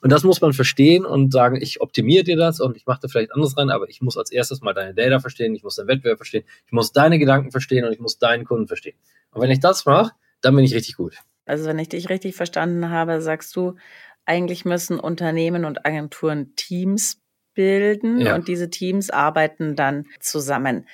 Und 0.01 0.11
das 0.11 0.23
muss 0.23 0.39
man 0.39 0.53
verstehen 0.53 1.05
und 1.05 1.33
sagen, 1.33 1.57
ich 1.61 1.81
optimiere 1.81 2.23
dir 2.23 2.37
das 2.37 2.59
und 2.59 2.77
ich 2.77 2.85
mache 2.85 2.99
da 3.01 3.07
vielleicht 3.09 3.33
anderes 3.33 3.57
rein, 3.57 3.69
aber 3.69 3.89
ich 3.89 4.01
muss 4.01 4.17
als 4.17 4.31
erstes 4.31 4.61
mal 4.61 4.73
deine 4.73 4.93
Data 4.93 5.19
verstehen, 5.19 5.53
ich 5.55 5.63
muss 5.63 5.75
deinen 5.75 5.87
Wettbewerb 5.87 6.17
verstehen, 6.17 6.45
ich 6.65 6.71
muss 6.71 6.93
deine 6.93 7.19
Gedanken 7.19 7.51
verstehen 7.51 7.85
und 7.85 7.91
ich 7.91 7.99
muss 7.99 8.17
deinen 8.17 8.45
Kunden 8.45 8.67
verstehen. 8.67 8.95
Und 9.31 9.41
wenn 9.41 9.51
ich 9.51 9.59
das 9.59 9.85
mache, 9.85 10.13
dann 10.41 10.55
bin 10.55 10.63
ich 10.63 10.73
richtig 10.73 10.95
gut. 10.95 11.17
Also 11.45 11.65
wenn 11.65 11.79
ich 11.79 11.89
dich 11.89 12.09
richtig 12.09 12.35
verstanden 12.35 12.89
habe, 12.89 13.21
sagst 13.21 13.55
du, 13.55 13.75
eigentlich 14.25 14.63
müssen 14.63 14.99
Unternehmen 14.99 15.65
und 15.65 15.85
Agenturen 15.85 16.55
Teams 16.55 17.21
bilden 17.53 18.21
ja. 18.21 18.35
und 18.35 18.47
diese 18.47 18.69
Teams 18.69 19.09
arbeiten 19.09 19.75
dann 19.75 20.05
zusammen. 20.19 20.87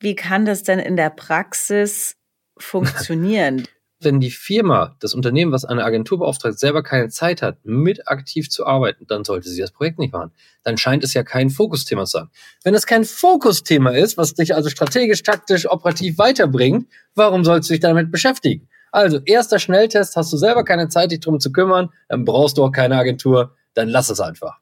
Wie 0.00 0.14
kann 0.14 0.46
das 0.46 0.62
denn 0.62 0.78
in 0.78 0.96
der 0.96 1.10
Praxis 1.10 2.16
funktionieren? 2.56 3.68
Wenn 4.02 4.18
die 4.18 4.30
Firma, 4.30 4.96
das 5.00 5.14
Unternehmen, 5.14 5.52
was 5.52 5.64
eine 5.64 5.84
Agentur 5.84 6.18
beauftragt, 6.18 6.58
selber 6.58 6.82
keine 6.82 7.08
Zeit 7.08 7.42
hat, 7.42 7.58
mit 7.64 8.08
aktiv 8.08 8.48
zu 8.48 8.66
arbeiten, 8.66 9.06
dann 9.06 9.24
sollte 9.24 9.48
sie 9.48 9.60
das 9.60 9.72
Projekt 9.72 9.98
nicht 9.98 10.12
machen. 10.12 10.32
Dann 10.62 10.78
scheint 10.78 11.04
es 11.04 11.12
ja 11.12 11.22
kein 11.22 11.50
Fokusthema 11.50 12.04
zu 12.06 12.18
sein. 12.18 12.28
Wenn 12.64 12.74
es 12.74 12.86
kein 12.86 13.04
Fokusthema 13.04 13.90
ist, 13.90 14.16
was 14.16 14.34
dich 14.34 14.54
also 14.54 14.70
strategisch, 14.70 15.22
taktisch, 15.22 15.68
operativ 15.68 16.16
weiterbringt, 16.18 16.88
warum 17.14 17.44
sollst 17.44 17.68
du 17.68 17.74
dich 17.74 17.80
damit 17.80 18.10
beschäftigen? 18.10 18.68
Also, 18.92 19.20
erster 19.24 19.58
Schnelltest, 19.58 20.16
hast 20.16 20.32
du 20.32 20.36
selber 20.36 20.64
keine 20.64 20.88
Zeit, 20.88 21.12
dich 21.12 21.20
drum 21.20 21.38
zu 21.38 21.52
kümmern, 21.52 21.90
dann 22.08 22.24
brauchst 22.24 22.58
du 22.58 22.64
auch 22.64 22.72
keine 22.72 22.96
Agentur, 22.96 23.54
dann 23.74 23.88
lass 23.88 24.10
es 24.10 24.20
einfach. 24.20 24.58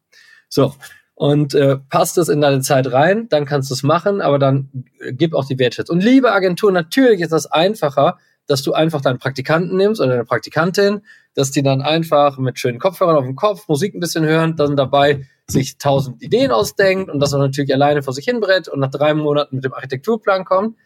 So. 0.49 0.75
Und 1.15 1.55
äh, 1.55 1.79
passt 1.79 2.17
es 2.19 2.29
in 2.29 2.41
deine 2.41 2.61
Zeit 2.61 2.93
rein, 2.93 3.29
dann 3.29 3.45
kannst 3.45 3.71
du 3.71 3.75
es 3.75 3.83
machen, 3.83 4.21
aber 4.21 4.39
dann 4.39 4.87
äh, 5.01 5.13
gib 5.13 5.35
auch 5.35 5.47
die 5.47 5.59
Wertschätzung. 5.59 5.97
Und 5.97 6.05
liebe 6.05 6.31
Agentur, 6.31 6.71
natürlich 6.71 7.21
ist 7.21 7.33
das 7.33 7.47
einfacher, 7.47 8.19
dass 8.49 8.63
du 8.63 8.73
einfach 8.73 9.01
deinen 9.01 9.19
Praktikanten 9.19 9.77
nimmst 9.77 10.01
oder 10.01 10.11
deine 10.11 10.25
Praktikantin, 10.25 11.03
dass 11.35 11.53
die 11.53 11.63
dann 11.63 11.83
einfach 11.83 12.39
mit 12.39 12.59
schönen 12.59 12.81
Kopfhörern 12.81 13.17
auf 13.17 13.25
dem 13.25 13.37
Kopf 13.37 13.69
Musik 13.69 13.95
ein 13.95 14.01
bisschen 14.01 14.25
hören, 14.25 14.57
dann 14.57 14.77
dabei 14.77 15.27
sich 15.47 15.79
tausend 15.79 16.23
Ideen 16.23 16.51
ausdenkt 16.51 17.11
und 17.11 17.21
das 17.21 17.33
auch 17.33 17.39
natürlich 17.39 17.73
alleine 17.73 18.03
vor 18.03 18.13
sich 18.13 18.25
hinbrett 18.25 18.69
und 18.69 18.81
nach 18.81 18.91
drei 18.91 19.15
Monaten 19.15 19.57
mit 19.57 19.65
dem 19.65 19.75
Architekturplan 19.75 20.45
kommt. 20.45 20.77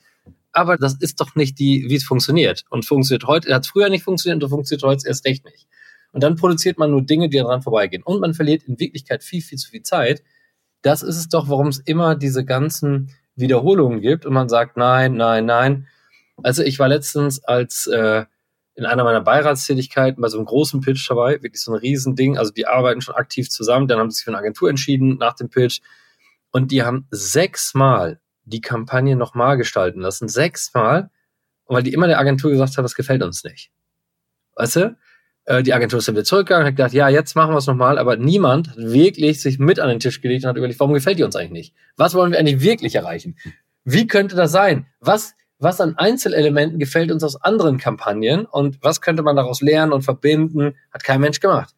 Aber 0.53 0.77
das 0.77 0.95
ist 0.95 1.21
doch 1.21 1.35
nicht 1.35 1.59
die, 1.59 1.87
wie 1.89 1.97
es 1.97 2.05
funktioniert. 2.05 2.65
Und 2.69 2.85
funktioniert 2.85 3.27
heute, 3.27 3.55
hat 3.55 3.67
früher 3.67 3.89
nicht 3.89 4.05
funktioniert 4.05 4.43
und 4.43 4.51
funktioniert 4.51 4.83
heute 4.83 5.09
erst 5.09 5.25
recht 5.25 5.45
nicht. 5.45 5.67
Und 6.13 6.23
dann 6.23 6.37
produziert 6.37 6.79
man 6.79 6.91
nur 6.91 7.03
Dinge, 7.03 7.31
die 7.31 7.39
daran 7.39 7.63
vorbeigehen. 7.63 8.03
Und 8.03 8.21
man 8.21 8.35
verliert 8.35 8.65
in 8.65 8.79
Wirklichkeit 8.79 9.25
viel, 9.25 9.41
viel 9.41 9.57
zu 9.57 9.71
viel 9.71 9.83
Zeit. 9.83 10.23
Das 10.83 11.03
ist 11.03 11.17
es 11.17 11.29
doch, 11.29 11.49
warum 11.49 11.69
es 11.69 11.79
immer 11.79 12.15
diese 12.15 12.45
ganzen 12.45 13.11
Wiederholungen 13.35 14.01
gibt 14.01 14.27
und 14.27 14.35
man 14.35 14.49
sagt, 14.49 14.77
nein, 14.77 15.15
nein, 15.15 15.47
nein. 15.47 15.87
Also 16.43 16.63
ich 16.63 16.79
war 16.79 16.89
letztens 16.89 17.45
als 17.45 17.87
äh, 17.87 18.25
in 18.75 18.87
einer 18.87 19.05
meiner 19.05 19.21
Beiratstätigkeiten 19.21 20.21
bei 20.21 20.29
so 20.29 20.39
einem 20.39 20.47
großen 20.47 20.81
Pitch 20.81 21.09
dabei, 21.09 21.43
wirklich 21.43 21.63
so 21.63 21.73
ein 21.73 21.79
Riesending. 21.79 22.39
Also 22.39 22.53
die 22.53 22.67
arbeiten 22.67 23.01
schon 23.01 23.15
aktiv 23.15 23.51
zusammen, 23.51 23.87
dann 23.87 23.99
haben 23.99 24.11
sie 24.11 24.17
sich 24.17 24.25
für 24.25 24.31
eine 24.31 24.39
Agentur 24.39 24.71
entschieden 24.71 25.19
nach 25.19 25.35
dem 25.35 25.51
Pitch 25.51 25.81
und 26.51 26.71
die 26.71 26.83
haben 26.83 27.07
sechsmal 27.11 28.21
die 28.45 28.61
Kampagne 28.61 29.17
nochmal 29.17 29.57
gestalten 29.57 30.01
lassen. 30.01 30.29
Sechsmal, 30.29 31.11
weil 31.67 31.83
die 31.83 31.93
immer 31.93 32.07
der 32.07 32.19
Agentur 32.19 32.51
gesagt 32.51 32.77
haben, 32.77 32.85
das 32.85 32.95
gefällt 32.95 33.23
uns 33.23 33.45
nicht. 33.45 33.71
Weißt 34.55 34.77
du? 34.77 34.97
Äh, 35.45 35.63
die 35.63 35.75
Agentur 35.75 35.99
ist 35.99 36.09
dann 36.09 36.15
wieder 36.15 36.25
zurückgegangen, 36.25 36.67
hat 36.67 36.77
gedacht, 36.77 36.93
ja, 36.93 37.09
jetzt 37.09 37.35
machen 37.35 37.53
wir 37.53 37.59
es 37.59 37.67
nochmal, 37.67 37.99
aber 37.99 38.17
niemand 38.17 38.71
hat 38.71 38.77
wirklich 38.79 39.41
sich 39.41 39.59
mit 39.59 39.81
an 39.81 39.89
den 39.89 40.01
Tisch 40.01 40.21
gelegt 40.21 40.45
und 40.45 40.51
hat 40.51 40.57
überlegt, 40.57 40.81
warum 40.81 40.95
gefällt 40.95 41.19
die 41.19 41.25
uns 41.25 41.37
eigentlich 41.37 41.53
nicht? 41.53 41.75
Was 41.97 42.15
wollen 42.15 42.33
wir 42.33 42.39
eigentlich 42.39 42.61
wirklich 42.61 42.95
erreichen? 42.95 43.37
Wie 43.85 44.07
könnte 44.07 44.37
das 44.37 44.53
sein? 44.53 44.87
Was, 45.01 45.35
was 45.63 45.81
an 45.81 45.97
Einzelelementen 45.97 46.79
gefällt 46.79 47.13
uns 47.13 47.23
aus 47.23 47.37
anderen 47.37 47.79
Kampagnen 47.79 48.47
und 48.47 48.79
was 48.83 49.01
könnte 49.01 49.23
man 49.23 49.37
daraus 49.37 49.61
lernen 49.61 49.93
und 49.93 50.03
verbinden? 50.03 50.75
Hat 50.93 51.05
kein 51.05 51.21
Mensch 51.21 51.41
gemacht. 51.41 51.75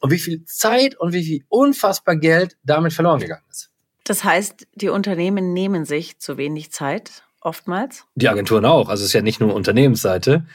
Und 0.00 0.10
wie 0.10 0.18
viel 0.18 0.44
Zeit 0.44 0.98
und 0.98 1.12
wie 1.12 1.22
viel 1.22 1.44
unfassbar 1.48 2.16
Geld 2.16 2.56
damit 2.64 2.92
verloren 2.92 3.20
gegangen 3.20 3.44
ist. 3.50 3.70
Das 4.04 4.24
heißt, 4.24 4.66
die 4.74 4.88
Unternehmen 4.88 5.52
nehmen 5.52 5.84
sich 5.84 6.18
zu 6.18 6.36
wenig 6.38 6.72
Zeit, 6.72 7.22
oftmals? 7.40 8.06
Die 8.14 8.28
Agenturen 8.28 8.64
auch. 8.64 8.88
Also 8.88 9.02
es 9.02 9.08
ist 9.08 9.12
ja 9.12 9.22
nicht 9.22 9.40
nur 9.40 9.54
Unternehmensseite. 9.54 10.46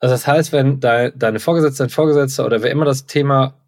Also 0.00 0.14
das 0.14 0.26
heißt, 0.26 0.52
wenn 0.52 0.80
de, 0.80 1.12
deine 1.14 1.40
Vorgesetzte, 1.40 1.84
dein 1.84 1.90
Vorgesetzter 1.90 2.44
oder 2.44 2.62
wer 2.62 2.70
immer 2.70 2.84
das 2.84 3.06
Thema 3.06 3.59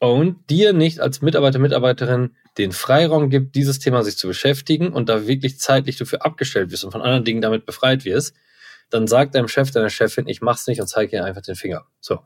ownt, 0.00 0.50
dir 0.50 0.72
nicht 0.72 1.00
als 1.00 1.22
Mitarbeiter, 1.22 1.58
Mitarbeiterin 1.58 2.34
den 2.58 2.72
Freiraum 2.72 3.30
gibt, 3.30 3.54
dieses 3.54 3.78
Thema 3.78 4.02
sich 4.02 4.16
zu 4.16 4.26
beschäftigen 4.26 4.92
und 4.92 5.08
da 5.08 5.26
wirklich 5.26 5.60
zeitlich 5.60 5.96
dafür 5.96 6.24
abgestellt 6.24 6.72
wirst 6.72 6.84
und 6.84 6.90
von 6.90 7.02
anderen 7.02 7.24
Dingen 7.24 7.42
damit 7.42 7.66
befreit 7.66 8.04
wirst, 8.04 8.34
dann 8.88 9.06
sagt 9.06 9.34
deinem 9.34 9.48
Chef, 9.48 9.70
deiner 9.70 9.90
Chefin, 9.90 10.26
ich 10.26 10.40
mach's 10.40 10.66
nicht 10.66 10.80
und 10.80 10.88
zeige 10.88 11.16
ihr 11.16 11.24
einfach 11.24 11.42
den 11.42 11.54
Finger. 11.54 11.86
So. 12.00 12.20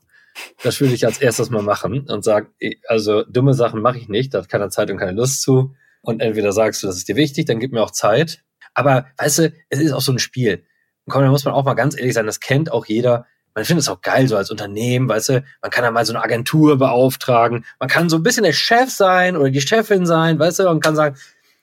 Das 0.63 0.81
würde 0.81 0.95
ich 0.95 1.05
als 1.07 1.19
erstes 1.19 1.51
mal 1.51 1.63
machen 1.63 2.09
und 2.09 2.25
sag, 2.25 2.51
also 2.89 3.23
dumme 3.25 3.55
Sachen 3.55 3.83
mache 3.83 3.99
ich 3.99 4.09
nicht, 4.09 4.35
da 4.35 4.39
hat 4.39 4.49
keiner 4.49 4.71
Zeit 4.71 4.91
und 4.91 4.97
keine 4.97 5.13
Lust 5.13 5.43
zu. 5.43 5.75
Und 6.01 6.21
entweder 6.21 6.53
sagst 6.53 6.83
du, 6.83 6.87
das 6.87 6.97
ist 6.97 7.09
dir 7.09 7.17
wichtig, 7.17 7.47
dann 7.47 7.61
gib 7.61 7.73
mir 7.73 7.83
auch 7.83 7.93
Zeit. 7.93 8.43
Aber 8.75 9.07
weißt 9.19 9.39
du, 9.39 9.53
es 9.69 9.81
ist 9.81 9.93
auch 9.93 10.01
so 10.01 10.13
ein 10.13 10.19
Spiel. 10.19 10.65
Komm, 11.09 11.23
da 11.23 11.31
muss 11.31 11.45
man 11.45 11.55
auch 11.55 11.65
mal 11.65 11.75
ganz 11.75 11.97
ehrlich 11.97 12.15
sein, 12.15 12.27
das 12.27 12.41
kennt 12.41 12.73
auch 12.73 12.87
jeder 12.87 13.27
man 13.55 13.65
findet 13.65 13.83
es 13.83 13.89
auch 13.89 14.01
geil, 14.01 14.27
so 14.27 14.37
als 14.37 14.51
Unternehmen, 14.51 15.09
weißt 15.09 15.29
du, 15.29 15.45
man 15.63 15.71
kann 15.71 15.85
da 15.85 15.91
mal 15.91 16.05
so 16.05 16.13
eine 16.13 16.23
Agentur 16.23 16.77
beauftragen, 16.77 17.65
man 17.79 17.89
kann 17.89 18.09
so 18.09 18.17
ein 18.17 18.23
bisschen 18.23 18.43
der 18.43 18.53
Chef 18.53 18.91
sein 18.91 19.37
oder 19.37 19.51
die 19.51 19.61
Chefin 19.61 20.07
sein, 20.07 20.39
weißt 20.39 20.61
du, 20.61 20.69
und 20.69 20.83
kann 20.83 20.97
sagen, 20.97 21.17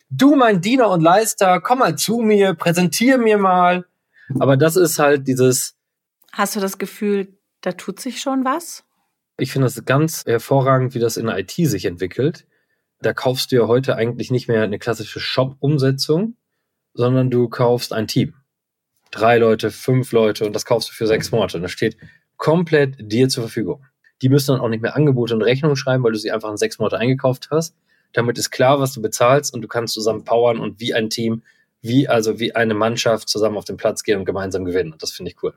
du 0.09 0.35
mein 0.35 0.61
Diener 0.61 0.89
und 0.89 1.01
Leister, 1.01 1.59
komm 1.59 1.79
mal 1.79 1.97
zu 1.97 2.19
mir, 2.19 2.53
präsentier 2.53 3.17
mir 3.17 3.37
mal. 3.37 3.85
Aber 4.39 4.55
das 4.55 4.77
ist 4.77 4.99
halt 4.99 5.27
dieses. 5.27 5.75
Hast 6.31 6.55
du 6.55 6.61
das 6.61 6.77
Gefühl, 6.77 7.37
da 7.59 7.73
tut 7.73 7.99
sich 7.99 8.21
schon 8.21 8.45
was? 8.45 8.85
Ich 9.37 9.51
finde 9.51 9.65
das 9.65 9.83
ganz 9.83 10.23
hervorragend, 10.25 10.93
wie 10.93 10.99
das 10.99 11.17
in 11.17 11.25
der 11.25 11.37
IT 11.39 11.51
sich 11.51 11.85
entwickelt. 11.85 12.45
Da 13.01 13.13
kaufst 13.13 13.51
du 13.51 13.57
ja 13.57 13.67
heute 13.67 13.95
eigentlich 13.95 14.31
nicht 14.31 14.47
mehr 14.47 14.63
eine 14.63 14.79
klassische 14.79 15.19
Shop-Umsetzung, 15.19 16.37
sondern 16.93 17.29
du 17.29 17.49
kaufst 17.49 17.91
ein 17.91 18.07
Team 18.07 18.35
drei 19.11 19.37
Leute, 19.37 19.71
fünf 19.71 20.11
Leute 20.11 20.45
und 20.45 20.53
das 20.53 20.65
kaufst 20.65 20.89
du 20.89 20.93
für 20.93 21.05
sechs 21.05 21.31
Monate. 21.31 21.57
Und 21.57 21.63
das 21.63 21.71
steht 21.71 21.97
komplett 22.37 22.95
dir 22.99 23.29
zur 23.29 23.43
Verfügung. 23.43 23.85
Die 24.21 24.29
müssen 24.29 24.53
dann 24.53 24.61
auch 24.61 24.69
nicht 24.69 24.81
mehr 24.81 24.95
Angebote 24.95 25.35
und 25.35 25.41
Rechnungen 25.41 25.75
schreiben, 25.75 26.03
weil 26.03 26.13
du 26.13 26.19
sie 26.19 26.31
einfach 26.31 26.49
in 26.49 26.57
sechs 26.57 26.79
Monate 26.79 26.97
eingekauft 26.97 27.49
hast. 27.51 27.75
Damit 28.13 28.37
ist 28.37 28.51
klar, 28.51 28.79
was 28.79 28.93
du 28.93 29.01
bezahlst 29.01 29.53
und 29.53 29.61
du 29.61 29.67
kannst 29.67 29.93
zusammen 29.93 30.23
powern 30.23 30.59
und 30.59 30.79
wie 30.79 30.93
ein 30.93 31.09
Team, 31.09 31.43
wie 31.81 32.07
also 32.07 32.39
wie 32.39 32.55
eine 32.55 32.73
Mannschaft 32.73 33.29
zusammen 33.29 33.57
auf 33.57 33.65
den 33.65 33.77
Platz 33.77 34.03
gehen 34.03 34.19
und 34.19 34.25
gemeinsam 34.25 34.65
gewinnen. 34.65 34.93
Und 34.93 35.01
das 35.01 35.11
finde 35.11 35.31
ich 35.31 35.43
cool. 35.43 35.53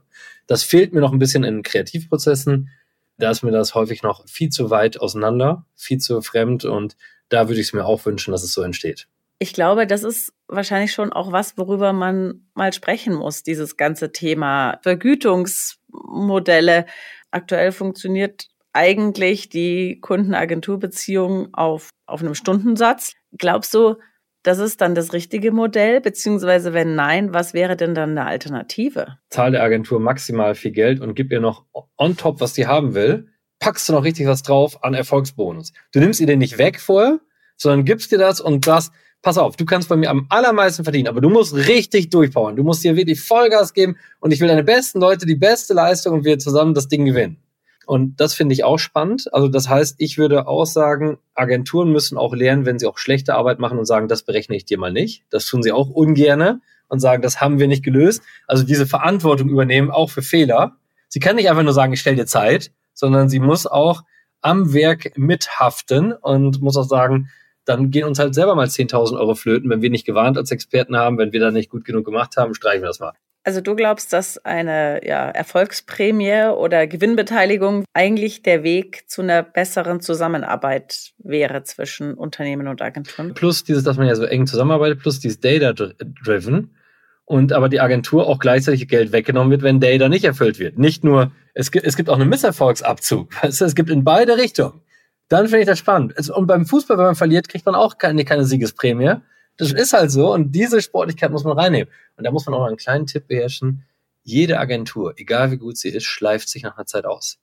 Das 0.47 0.63
fehlt 0.63 0.93
mir 0.93 1.01
noch 1.01 1.13
ein 1.13 1.19
bisschen 1.19 1.45
in 1.45 1.63
Kreativprozessen. 1.63 2.71
Da 3.19 3.31
ist 3.31 3.43
mir 3.43 3.53
das 3.53 3.75
häufig 3.75 4.03
noch 4.03 4.27
viel 4.29 4.49
zu 4.49 4.71
weit 4.71 5.01
auseinander, 5.01 5.67
viel 5.77 5.99
zu 5.99 6.21
fremd 6.21 6.65
und 6.65 6.97
da 7.29 7.49
würde 7.49 7.61
ich 7.61 7.69
es 7.69 7.73
mir 7.73 7.85
auch 7.85 8.05
wünschen, 8.07 8.33
dass 8.33 8.43
es 8.43 8.53
so 8.53 8.63
entsteht 8.63 9.07
ich 9.39 9.53
glaube, 9.53 9.87
das 9.87 10.05
ist 10.05 10.33
wahrscheinlich 10.49 10.93
schon 10.93 11.13
auch 11.13 11.33
was, 11.33 11.59
worüber 11.59 11.93
man 11.93 12.47
mal 12.55 12.73
sprechen 12.73 13.15
muss, 13.15 13.43
dieses 13.43 13.77
ganze 13.77 14.13
Thema 14.13 14.79
Vergütungsmodelle. 14.83 16.87
Aktuell 17.31 17.73
funktioniert 17.73 18.49
eigentlich 18.73 19.49
die 19.49 20.01
Kundenagenturbeziehung 20.01 21.55
auf, 21.55 21.91
auf 22.07 22.21
einem 22.21 22.35
Stundensatz. 22.35 23.15
Glaubst 23.37 23.75
du, 23.75 23.97
das 24.43 24.59
ist 24.59 24.81
dann 24.81 24.95
das 24.95 25.13
richtige 25.13 25.53
Modell? 25.53 26.01
Beziehungsweise 26.01 26.75
wenn 26.75 26.95
nein, 26.95 27.33
was 27.33 27.55
wäre 27.55 27.77
denn 27.77 27.95
dann 27.95 28.11
eine 28.11 28.27
Alternative? 28.27 29.19
Zahl 29.31 29.53
der 29.53 29.63
Agentur 29.63 30.01
maximal 30.01 30.55
viel 30.55 30.73
Geld 30.73 31.01
und 31.01 31.15
gib 31.15 31.33
ihr 31.33 31.41
noch 31.41 31.65
on 31.97 32.17
top, 32.17 32.41
was 32.41 32.53
die 32.53 32.67
haben 32.67 32.95
will. 32.95 33.29
Packst 33.59 33.89
du 33.89 33.95
noch 33.95 34.05
richtig 34.05 34.27
was 34.27 34.43
drauf 34.43 34.85
an 34.85 34.93
Erfolgsbonus. 34.93 35.73
Du 35.93 36.01
nimmst 36.01 36.21
ihr 36.21 36.27
den 36.27 36.41
nicht 36.41 36.59
weg 36.59 36.81
vorher, 36.81 37.21
sondern 37.57 37.85
gibst 37.85 38.13
dir 38.13 38.19
das 38.19 38.41
und 38.41 38.67
das, 38.67 38.91
pass 39.25 39.39
auf, 39.39 39.57
du 39.57 39.65
kannst 39.65 39.89
bei 39.89 39.97
mir 39.97 40.11
am 40.11 40.27
allermeisten 40.29 40.85
verdienen, 40.85 41.09
aber 41.09 41.21
du 41.21 41.31
musst 41.31 41.55
richtig 41.55 42.11
durchpowern. 42.11 42.55
Du 42.55 42.63
musst 42.63 42.83
hier 42.83 42.95
wirklich 42.95 43.21
Vollgas 43.21 43.73
geben 43.73 43.97
und 44.21 44.33
ich 44.33 44.41
will 44.41 44.49
deine 44.49 44.63
besten 44.63 45.01
Leute, 45.01 45.27
die 45.27 45.35
beste 45.35 45.75
Leistung 45.75 46.15
und 46.15 46.25
wir 46.25 46.39
zusammen 46.39 46.75
das 46.75 46.87
Ding 46.87 47.05
gewinnen. 47.05 47.39
Und 47.87 48.21
das 48.21 48.35
finde 48.35 48.53
ich 48.53 48.65
auch 48.65 48.79
spannend. 48.79 49.33
Also 49.33 49.49
das 49.49 49.69
heißt, 49.69 49.97
ich 49.99 50.17
würde 50.17 50.47
auch 50.47 50.65
sagen, 50.65 51.19
Agenturen 51.35 51.91
müssen 51.91 52.17
auch 52.17 52.35
lernen, 52.35 52.67
wenn 52.67 52.79
sie 52.79 52.87
auch 52.87 52.99
schlechte 52.99 53.35
Arbeit 53.35 53.59
machen 53.59 53.79
und 53.79 53.85
sagen, 53.87 54.09
das 54.09 54.23
berechne 54.23 54.57
ich 54.57 54.65
dir 54.65 54.79
mal 54.79 54.93
nicht. 54.93 55.25
Das 55.31 55.47
tun 55.47 55.63
sie 55.63 55.73
auch 55.73 55.91
ungerne 55.91 56.61
und 56.89 57.01
sagen, 57.01 57.23
das 57.23 57.41
haben 57.41 57.59
wir 57.59 57.67
nicht 57.67 57.83
gelöst. 57.83 58.23
Also 58.47 58.65
diese 58.65 58.87
Verantwortung 58.87 59.49
übernehmen, 59.49 59.91
auch 59.91 60.11
für 60.11 60.23
Fehler. 60.23 60.77
Sie 61.09 61.21
kann 61.21 61.37
nicht 61.37 61.51
einfach 61.51 61.63
nur 61.63 61.73
sagen, 61.73 61.93
ich 61.93 62.01
stelle 62.01 62.17
dir 62.17 62.27
Zeit, 62.27 62.73
sondern 62.95 63.29
sie 63.29 63.41
muss 63.41 63.67
auch 63.67 64.03
am 64.41 64.73
Werk 64.75 65.17
mithaften 65.17 66.13
und 66.13 66.61
muss 66.61 66.77
auch 66.77 66.89
sagen, 66.89 67.31
dann 67.65 67.91
gehen 67.91 68.05
uns 68.05 68.19
halt 68.19 68.35
selber 68.35 68.55
mal 68.55 68.67
10.000 68.67 69.19
Euro 69.19 69.35
flöten, 69.35 69.71
wenn 69.71 69.83
wir 69.83 69.91
nicht 69.91 70.07
gewarnt 70.07 70.37
als 70.37 70.51
Experten 70.51 70.97
haben, 70.97 71.19
wenn 71.19 71.33
wir 71.33 71.41
da 71.41 71.51
nicht 71.51 71.71
gut 71.71 71.85
genug 71.85 72.05
gemacht 72.05 72.37
haben, 72.37 72.55
streichen 72.55 72.83
wir 72.83 72.89
das 72.89 73.01
mal. 73.01 73.13
Also 73.47 73.61
du 73.61 73.77
glaubst, 73.77 74.15
dass 74.15 74.39
eine 74.39 75.07
ja, 75.07 75.29
Erfolgsprämie 75.29 76.55
oder 76.57 76.87
Gewinnbeteiligung 76.87 77.85
eigentlich 77.93 78.43
der 78.43 78.63
Weg 78.63 79.05
zu 79.07 79.21
einer 79.21 79.43
besseren 79.43 80.01
Zusammenarbeit 80.01 81.13
wäre 81.19 81.63
zwischen 81.63 82.15
Unternehmen 82.15 82.69
und 82.69 82.81
Agenturen? 82.81 83.35
Plus 83.35 83.63
dieses, 83.63 83.85
dass 83.85 83.99
man 83.99 84.07
ja 84.07 84.15
so 84.15 84.25
eng 84.25 84.47
zusammenarbeitet, 84.47 85.01
plus 85.01 85.21
dieses 85.21 85.41
Data-Driven 85.41 86.75
und 87.27 87.53
aber 87.53 87.69
die 87.69 87.81
Agentur 87.81 88.27
auch 88.27 88.39
gleichzeitig 88.39 88.89
Geld 88.89 89.13
weggenommen 89.13 89.51
wird, 89.51 89.63
wenn 89.63 89.79
Data 89.79 90.09
nicht 90.09 90.25
erfüllt 90.25 90.59
wird. 90.59 90.79
Nicht 90.79 91.05
nur, 91.05 91.31
es 91.53 91.71
gibt, 91.71 91.85
es 91.85 91.97
gibt 91.97 92.09
auch 92.09 92.19
einen 92.19 92.31
Misserfolgsabzug. 92.31 93.29
Es 93.43 93.75
gibt 93.75 93.91
in 93.91 94.05
beide 94.05 94.39
Richtungen 94.39 94.81
dann 95.29 95.47
finde 95.47 95.61
ich 95.61 95.67
das 95.67 95.79
spannend. 95.79 96.31
Und 96.31 96.47
beim 96.47 96.67
Fußball, 96.67 96.99
wenn 96.99 97.05
man 97.05 97.15
verliert, 97.15 97.49
kriegt 97.49 97.67
man 97.67 97.75
auch 97.75 97.99
keine, 97.99 98.25
keine 98.25 98.45
Siegesprämie. 98.45 99.17
Das 99.57 99.73
ist 99.73 99.93
halt 99.93 100.11
so 100.11 100.33
und 100.33 100.53
diese 100.53 100.83
Sportlichkeit 100.83 101.31
muss 101.31 101.45
man 101.45 101.59
reinnehmen. 101.59 101.93
Und 102.17 102.25
da 102.25 102.31
muss 102.31 102.47
man 102.47 102.55
auch 102.55 102.65
einen 102.65 102.77
kleinen 102.77 103.07
Tipp 103.07 103.29
beherrschen. 103.29 103.85
Jede 104.23 104.59
Agentur, 104.59 105.15
egal 105.17 105.51
wie 105.51 105.59
gut 105.59 105.77
sie 105.77 105.91
ist, 105.91 106.05
schleift 106.05 106.49
sich 106.49 106.63
nach 106.63 106.77
einer 106.77 106.87
Zeit 106.87 107.05
aus. 107.05 107.39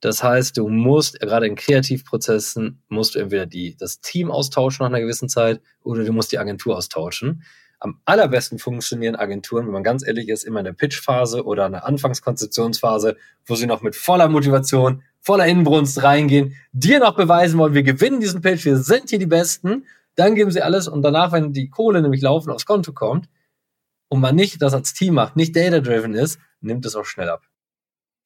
Das 0.00 0.22
heißt, 0.22 0.56
du 0.58 0.68
musst, 0.68 1.18
gerade 1.20 1.46
in 1.46 1.54
Kreativprozessen, 1.54 2.82
musst 2.88 3.14
du 3.14 3.20
entweder 3.20 3.46
die, 3.46 3.76
das 3.76 4.00
Team 4.00 4.30
austauschen 4.30 4.84
nach 4.84 4.90
einer 4.90 5.00
gewissen 5.00 5.28
Zeit 5.28 5.62
oder 5.82 6.04
du 6.04 6.12
musst 6.12 6.32
die 6.32 6.38
Agentur 6.38 6.76
austauschen. 6.76 7.42
Am 7.78 8.00
allerbesten 8.04 8.58
funktionieren 8.58 9.16
Agenturen, 9.16 9.66
wenn 9.66 9.72
man 9.72 9.82
ganz 9.82 10.06
ehrlich 10.06 10.28
ist, 10.28 10.44
immer 10.44 10.60
in 10.60 10.66
der 10.66 10.72
Pitchphase 10.72 11.44
oder 11.44 11.66
in 11.66 11.72
der 11.72 11.86
Anfangskonzeptionsphase, 11.86 13.16
wo 13.46 13.54
sie 13.54 13.66
noch 13.66 13.82
mit 13.82 13.96
voller 13.96 14.28
Motivation, 14.28 15.02
voller 15.24 15.46
Inbrunst 15.46 16.02
reingehen, 16.02 16.54
dir 16.72 17.00
noch 17.00 17.16
beweisen 17.16 17.58
wollen, 17.58 17.74
wir 17.74 17.82
gewinnen 17.82 18.20
diesen 18.20 18.42
Pitch, 18.42 18.64
wir 18.64 18.76
sind 18.76 19.08
hier 19.08 19.18
die 19.18 19.26
Besten, 19.26 19.86
dann 20.16 20.34
geben 20.34 20.50
sie 20.50 20.62
alles 20.62 20.86
und 20.86 21.02
danach, 21.02 21.32
wenn 21.32 21.52
die 21.52 21.70
Kohle 21.70 22.02
nämlich 22.02 22.20
laufen 22.20 22.50
aufs 22.50 22.66
Konto 22.66 22.92
kommt 22.92 23.28
und 24.08 24.20
man 24.20 24.36
nicht 24.36 24.60
das 24.60 24.74
als 24.74 24.92
Team 24.92 25.14
macht, 25.14 25.34
nicht 25.34 25.56
data-driven 25.56 26.14
ist, 26.14 26.38
nimmt 26.60 26.84
es 26.84 26.94
auch 26.94 27.06
schnell 27.06 27.30
ab. 27.30 27.42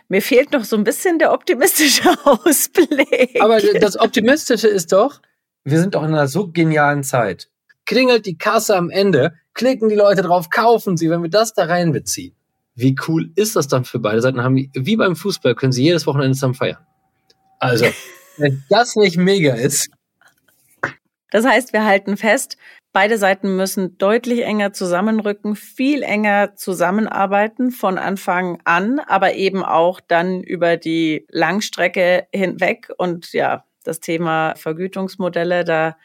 Mir 0.09 0.23
fehlt 0.23 0.52
noch 0.52 0.64
so 0.64 0.76
ein 0.76 0.85
bisschen 0.85 1.19
der 1.19 1.33
optimistische 1.33 2.11
Ausblick. 2.25 3.40
Aber 3.40 3.61
das 3.61 3.99
Optimistische 3.99 4.69
ist 4.69 4.93
doch, 4.93 5.21
wir 5.64 5.78
sind 5.78 5.95
doch 5.95 6.02
in 6.02 6.09
einer 6.09 6.28
so 6.28 6.49
genialen 6.49 7.05
Zeit. 7.05 7.49
Klingelt 7.87 8.26
die 8.26 8.38
Kasse 8.38 8.76
am 8.76 8.90
Ende, 8.90 9.35
klicken 9.55 9.88
die 9.88 9.95
Leute 9.95 10.23
drauf, 10.23 10.50
kaufen 10.50 10.97
sie, 10.97 11.11
wenn 11.11 11.23
wir 11.23 11.31
das 11.31 11.55
da 11.55 11.64
reinbeziehen 11.64 12.35
wie 12.78 12.95
cool 13.09 13.33
ist 13.35 13.57
das 13.57 13.67
dann 13.67 13.85
für 13.85 13.99
beide 13.99 14.23
Seiten? 14.23 14.40
Haben, 14.40 14.71
wie 14.73 14.97
beim 14.97 15.17
Fußball 15.17 15.57
können 15.57 15.73
sie 15.73 15.83
jedes 15.83 16.07
Wochenende 16.07 16.35
zusammen 16.35 16.55
feiern. 16.55 16.78
Also, 17.59 17.87
wenn 18.37 18.65
das 18.69 18.97
nicht 18.97 19.17
mega 19.17 19.55
ist. 19.55 19.91
Das 21.31 21.45
heißt, 21.45 21.73
wir 21.73 21.85
halten 21.85 22.17
fest, 22.17 22.57
beide 22.93 23.19
Seiten 23.19 23.57
müssen 23.57 23.99
deutlich 23.99 24.45
enger 24.45 24.73
zusammenrücken, 24.73 25.57
viel 25.57 26.03
enger 26.03 26.57
zusammenarbeiten 26.57 27.71
von 27.71 27.99
Anfang 27.99 28.61
an, 28.65 28.99
aber 28.99 29.35
eben 29.35 29.62
auch 29.62 30.00
dann 30.00 30.43
über 30.43 30.77
die 30.77 31.27
Langstrecke 31.31 32.27
hinweg. 32.33 32.91
Und 32.97 33.33
ja, 33.33 33.65
das 33.85 34.00
Thema 34.00 34.55
Vergütungsmodelle, 34.57 35.65
da 35.65 35.97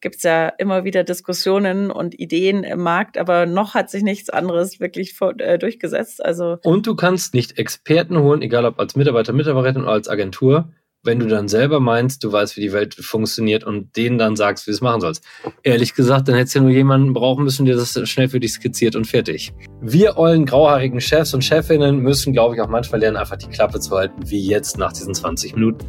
gibt 0.00 0.16
es 0.16 0.22
ja 0.22 0.48
immer 0.48 0.84
wieder 0.84 1.04
Diskussionen 1.04 1.90
und 1.90 2.18
Ideen 2.18 2.64
im 2.64 2.80
Markt, 2.80 3.18
aber 3.18 3.46
noch 3.46 3.74
hat 3.74 3.90
sich 3.90 4.02
nichts 4.02 4.30
anderes 4.30 4.80
wirklich 4.80 5.14
vor, 5.14 5.38
äh, 5.38 5.58
durchgesetzt. 5.58 6.24
Also 6.24 6.58
und 6.62 6.86
du 6.86 6.94
kannst 6.94 7.34
nicht 7.34 7.58
Experten 7.58 8.18
holen, 8.18 8.42
egal 8.42 8.64
ob 8.64 8.78
als 8.78 8.96
Mitarbeiter, 8.96 9.32
Mitarbeiterin 9.32 9.82
oder 9.82 9.92
als 9.92 10.08
Agentur, 10.08 10.68
wenn 11.04 11.18
du 11.18 11.26
dann 11.26 11.48
selber 11.48 11.80
meinst, 11.80 12.24
du 12.24 12.32
weißt, 12.32 12.56
wie 12.56 12.62
die 12.62 12.72
Welt 12.72 12.94
funktioniert 12.94 13.62
und 13.62 13.94
denen 13.96 14.16
dann 14.18 14.36
sagst, 14.36 14.66
wie 14.66 14.70
du 14.70 14.74
es 14.74 14.80
machen 14.80 15.02
sollst. 15.02 15.22
Ehrlich 15.62 15.94
gesagt, 15.94 16.28
dann 16.28 16.34
hättest 16.34 16.54
du 16.54 16.60
ja 16.60 16.62
nur 16.64 16.72
jemanden 16.72 17.12
brauchen 17.12 17.44
müssen, 17.44 17.66
der 17.66 17.76
das 17.76 18.00
schnell 18.08 18.28
für 18.28 18.40
dich 18.40 18.52
skizziert 18.54 18.96
und 18.96 19.06
fertig. 19.06 19.52
Wir 19.82 20.16
ollen 20.16 20.46
grauhaarigen 20.46 21.00
Chefs 21.00 21.34
und 21.34 21.44
Chefinnen 21.44 21.98
müssen, 21.98 22.32
glaube 22.32 22.54
ich, 22.54 22.60
auch 22.62 22.68
manchmal 22.68 23.00
lernen, 23.00 23.18
einfach 23.18 23.36
die 23.36 23.48
Klappe 23.48 23.80
zu 23.80 23.94
halten, 23.94 24.30
wie 24.30 24.40
jetzt 24.40 24.78
nach 24.78 24.92
diesen 24.92 25.14
20 25.14 25.54
Minuten. 25.54 25.86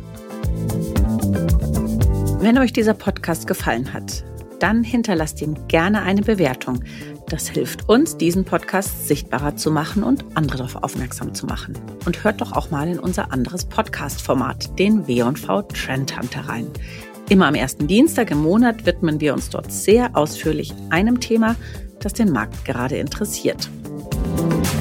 Wenn 2.45 2.59
euch 2.59 2.73
dieser 2.73 2.93
Podcast 2.93 3.47
gefallen 3.47 3.91
hat, 3.91 4.23
dann 4.59 4.83
hinterlasst 4.83 5.41
ihm 5.41 5.67
gerne 5.67 6.03
eine 6.03 6.21
Bewertung. 6.21 6.83
Das 7.27 7.47
hilft 7.47 7.89
uns, 7.89 8.17
diesen 8.17 8.45
Podcast 8.45 9.07
sichtbarer 9.07 9.55
zu 9.55 9.71
machen 9.71 10.03
und 10.03 10.23
andere 10.35 10.59
darauf 10.59 10.75
aufmerksam 10.75 11.33
zu 11.33 11.47
machen. 11.47 11.75
Und 12.05 12.23
hört 12.23 12.41
doch 12.41 12.51
auch 12.51 12.69
mal 12.69 12.87
in 12.87 12.99
unser 12.99 13.33
anderes 13.33 13.65
Podcast-Format, 13.65 14.77
den 14.77 15.07
W&V 15.07 15.63
Trend 15.63 16.15
Hunter 16.15 16.41
rein. 16.41 16.67
Immer 17.29 17.47
am 17.47 17.55
ersten 17.55 17.87
Dienstag 17.87 18.29
im 18.29 18.43
Monat 18.43 18.85
widmen 18.85 19.19
wir 19.19 19.33
uns 19.33 19.49
dort 19.49 19.71
sehr 19.71 20.15
ausführlich 20.15 20.71
einem 20.91 21.19
Thema, 21.19 21.55
das 21.99 22.13
den 22.13 22.31
Markt 22.31 22.63
gerade 22.63 22.97
interessiert. 22.97 23.71
Musik 24.37 24.75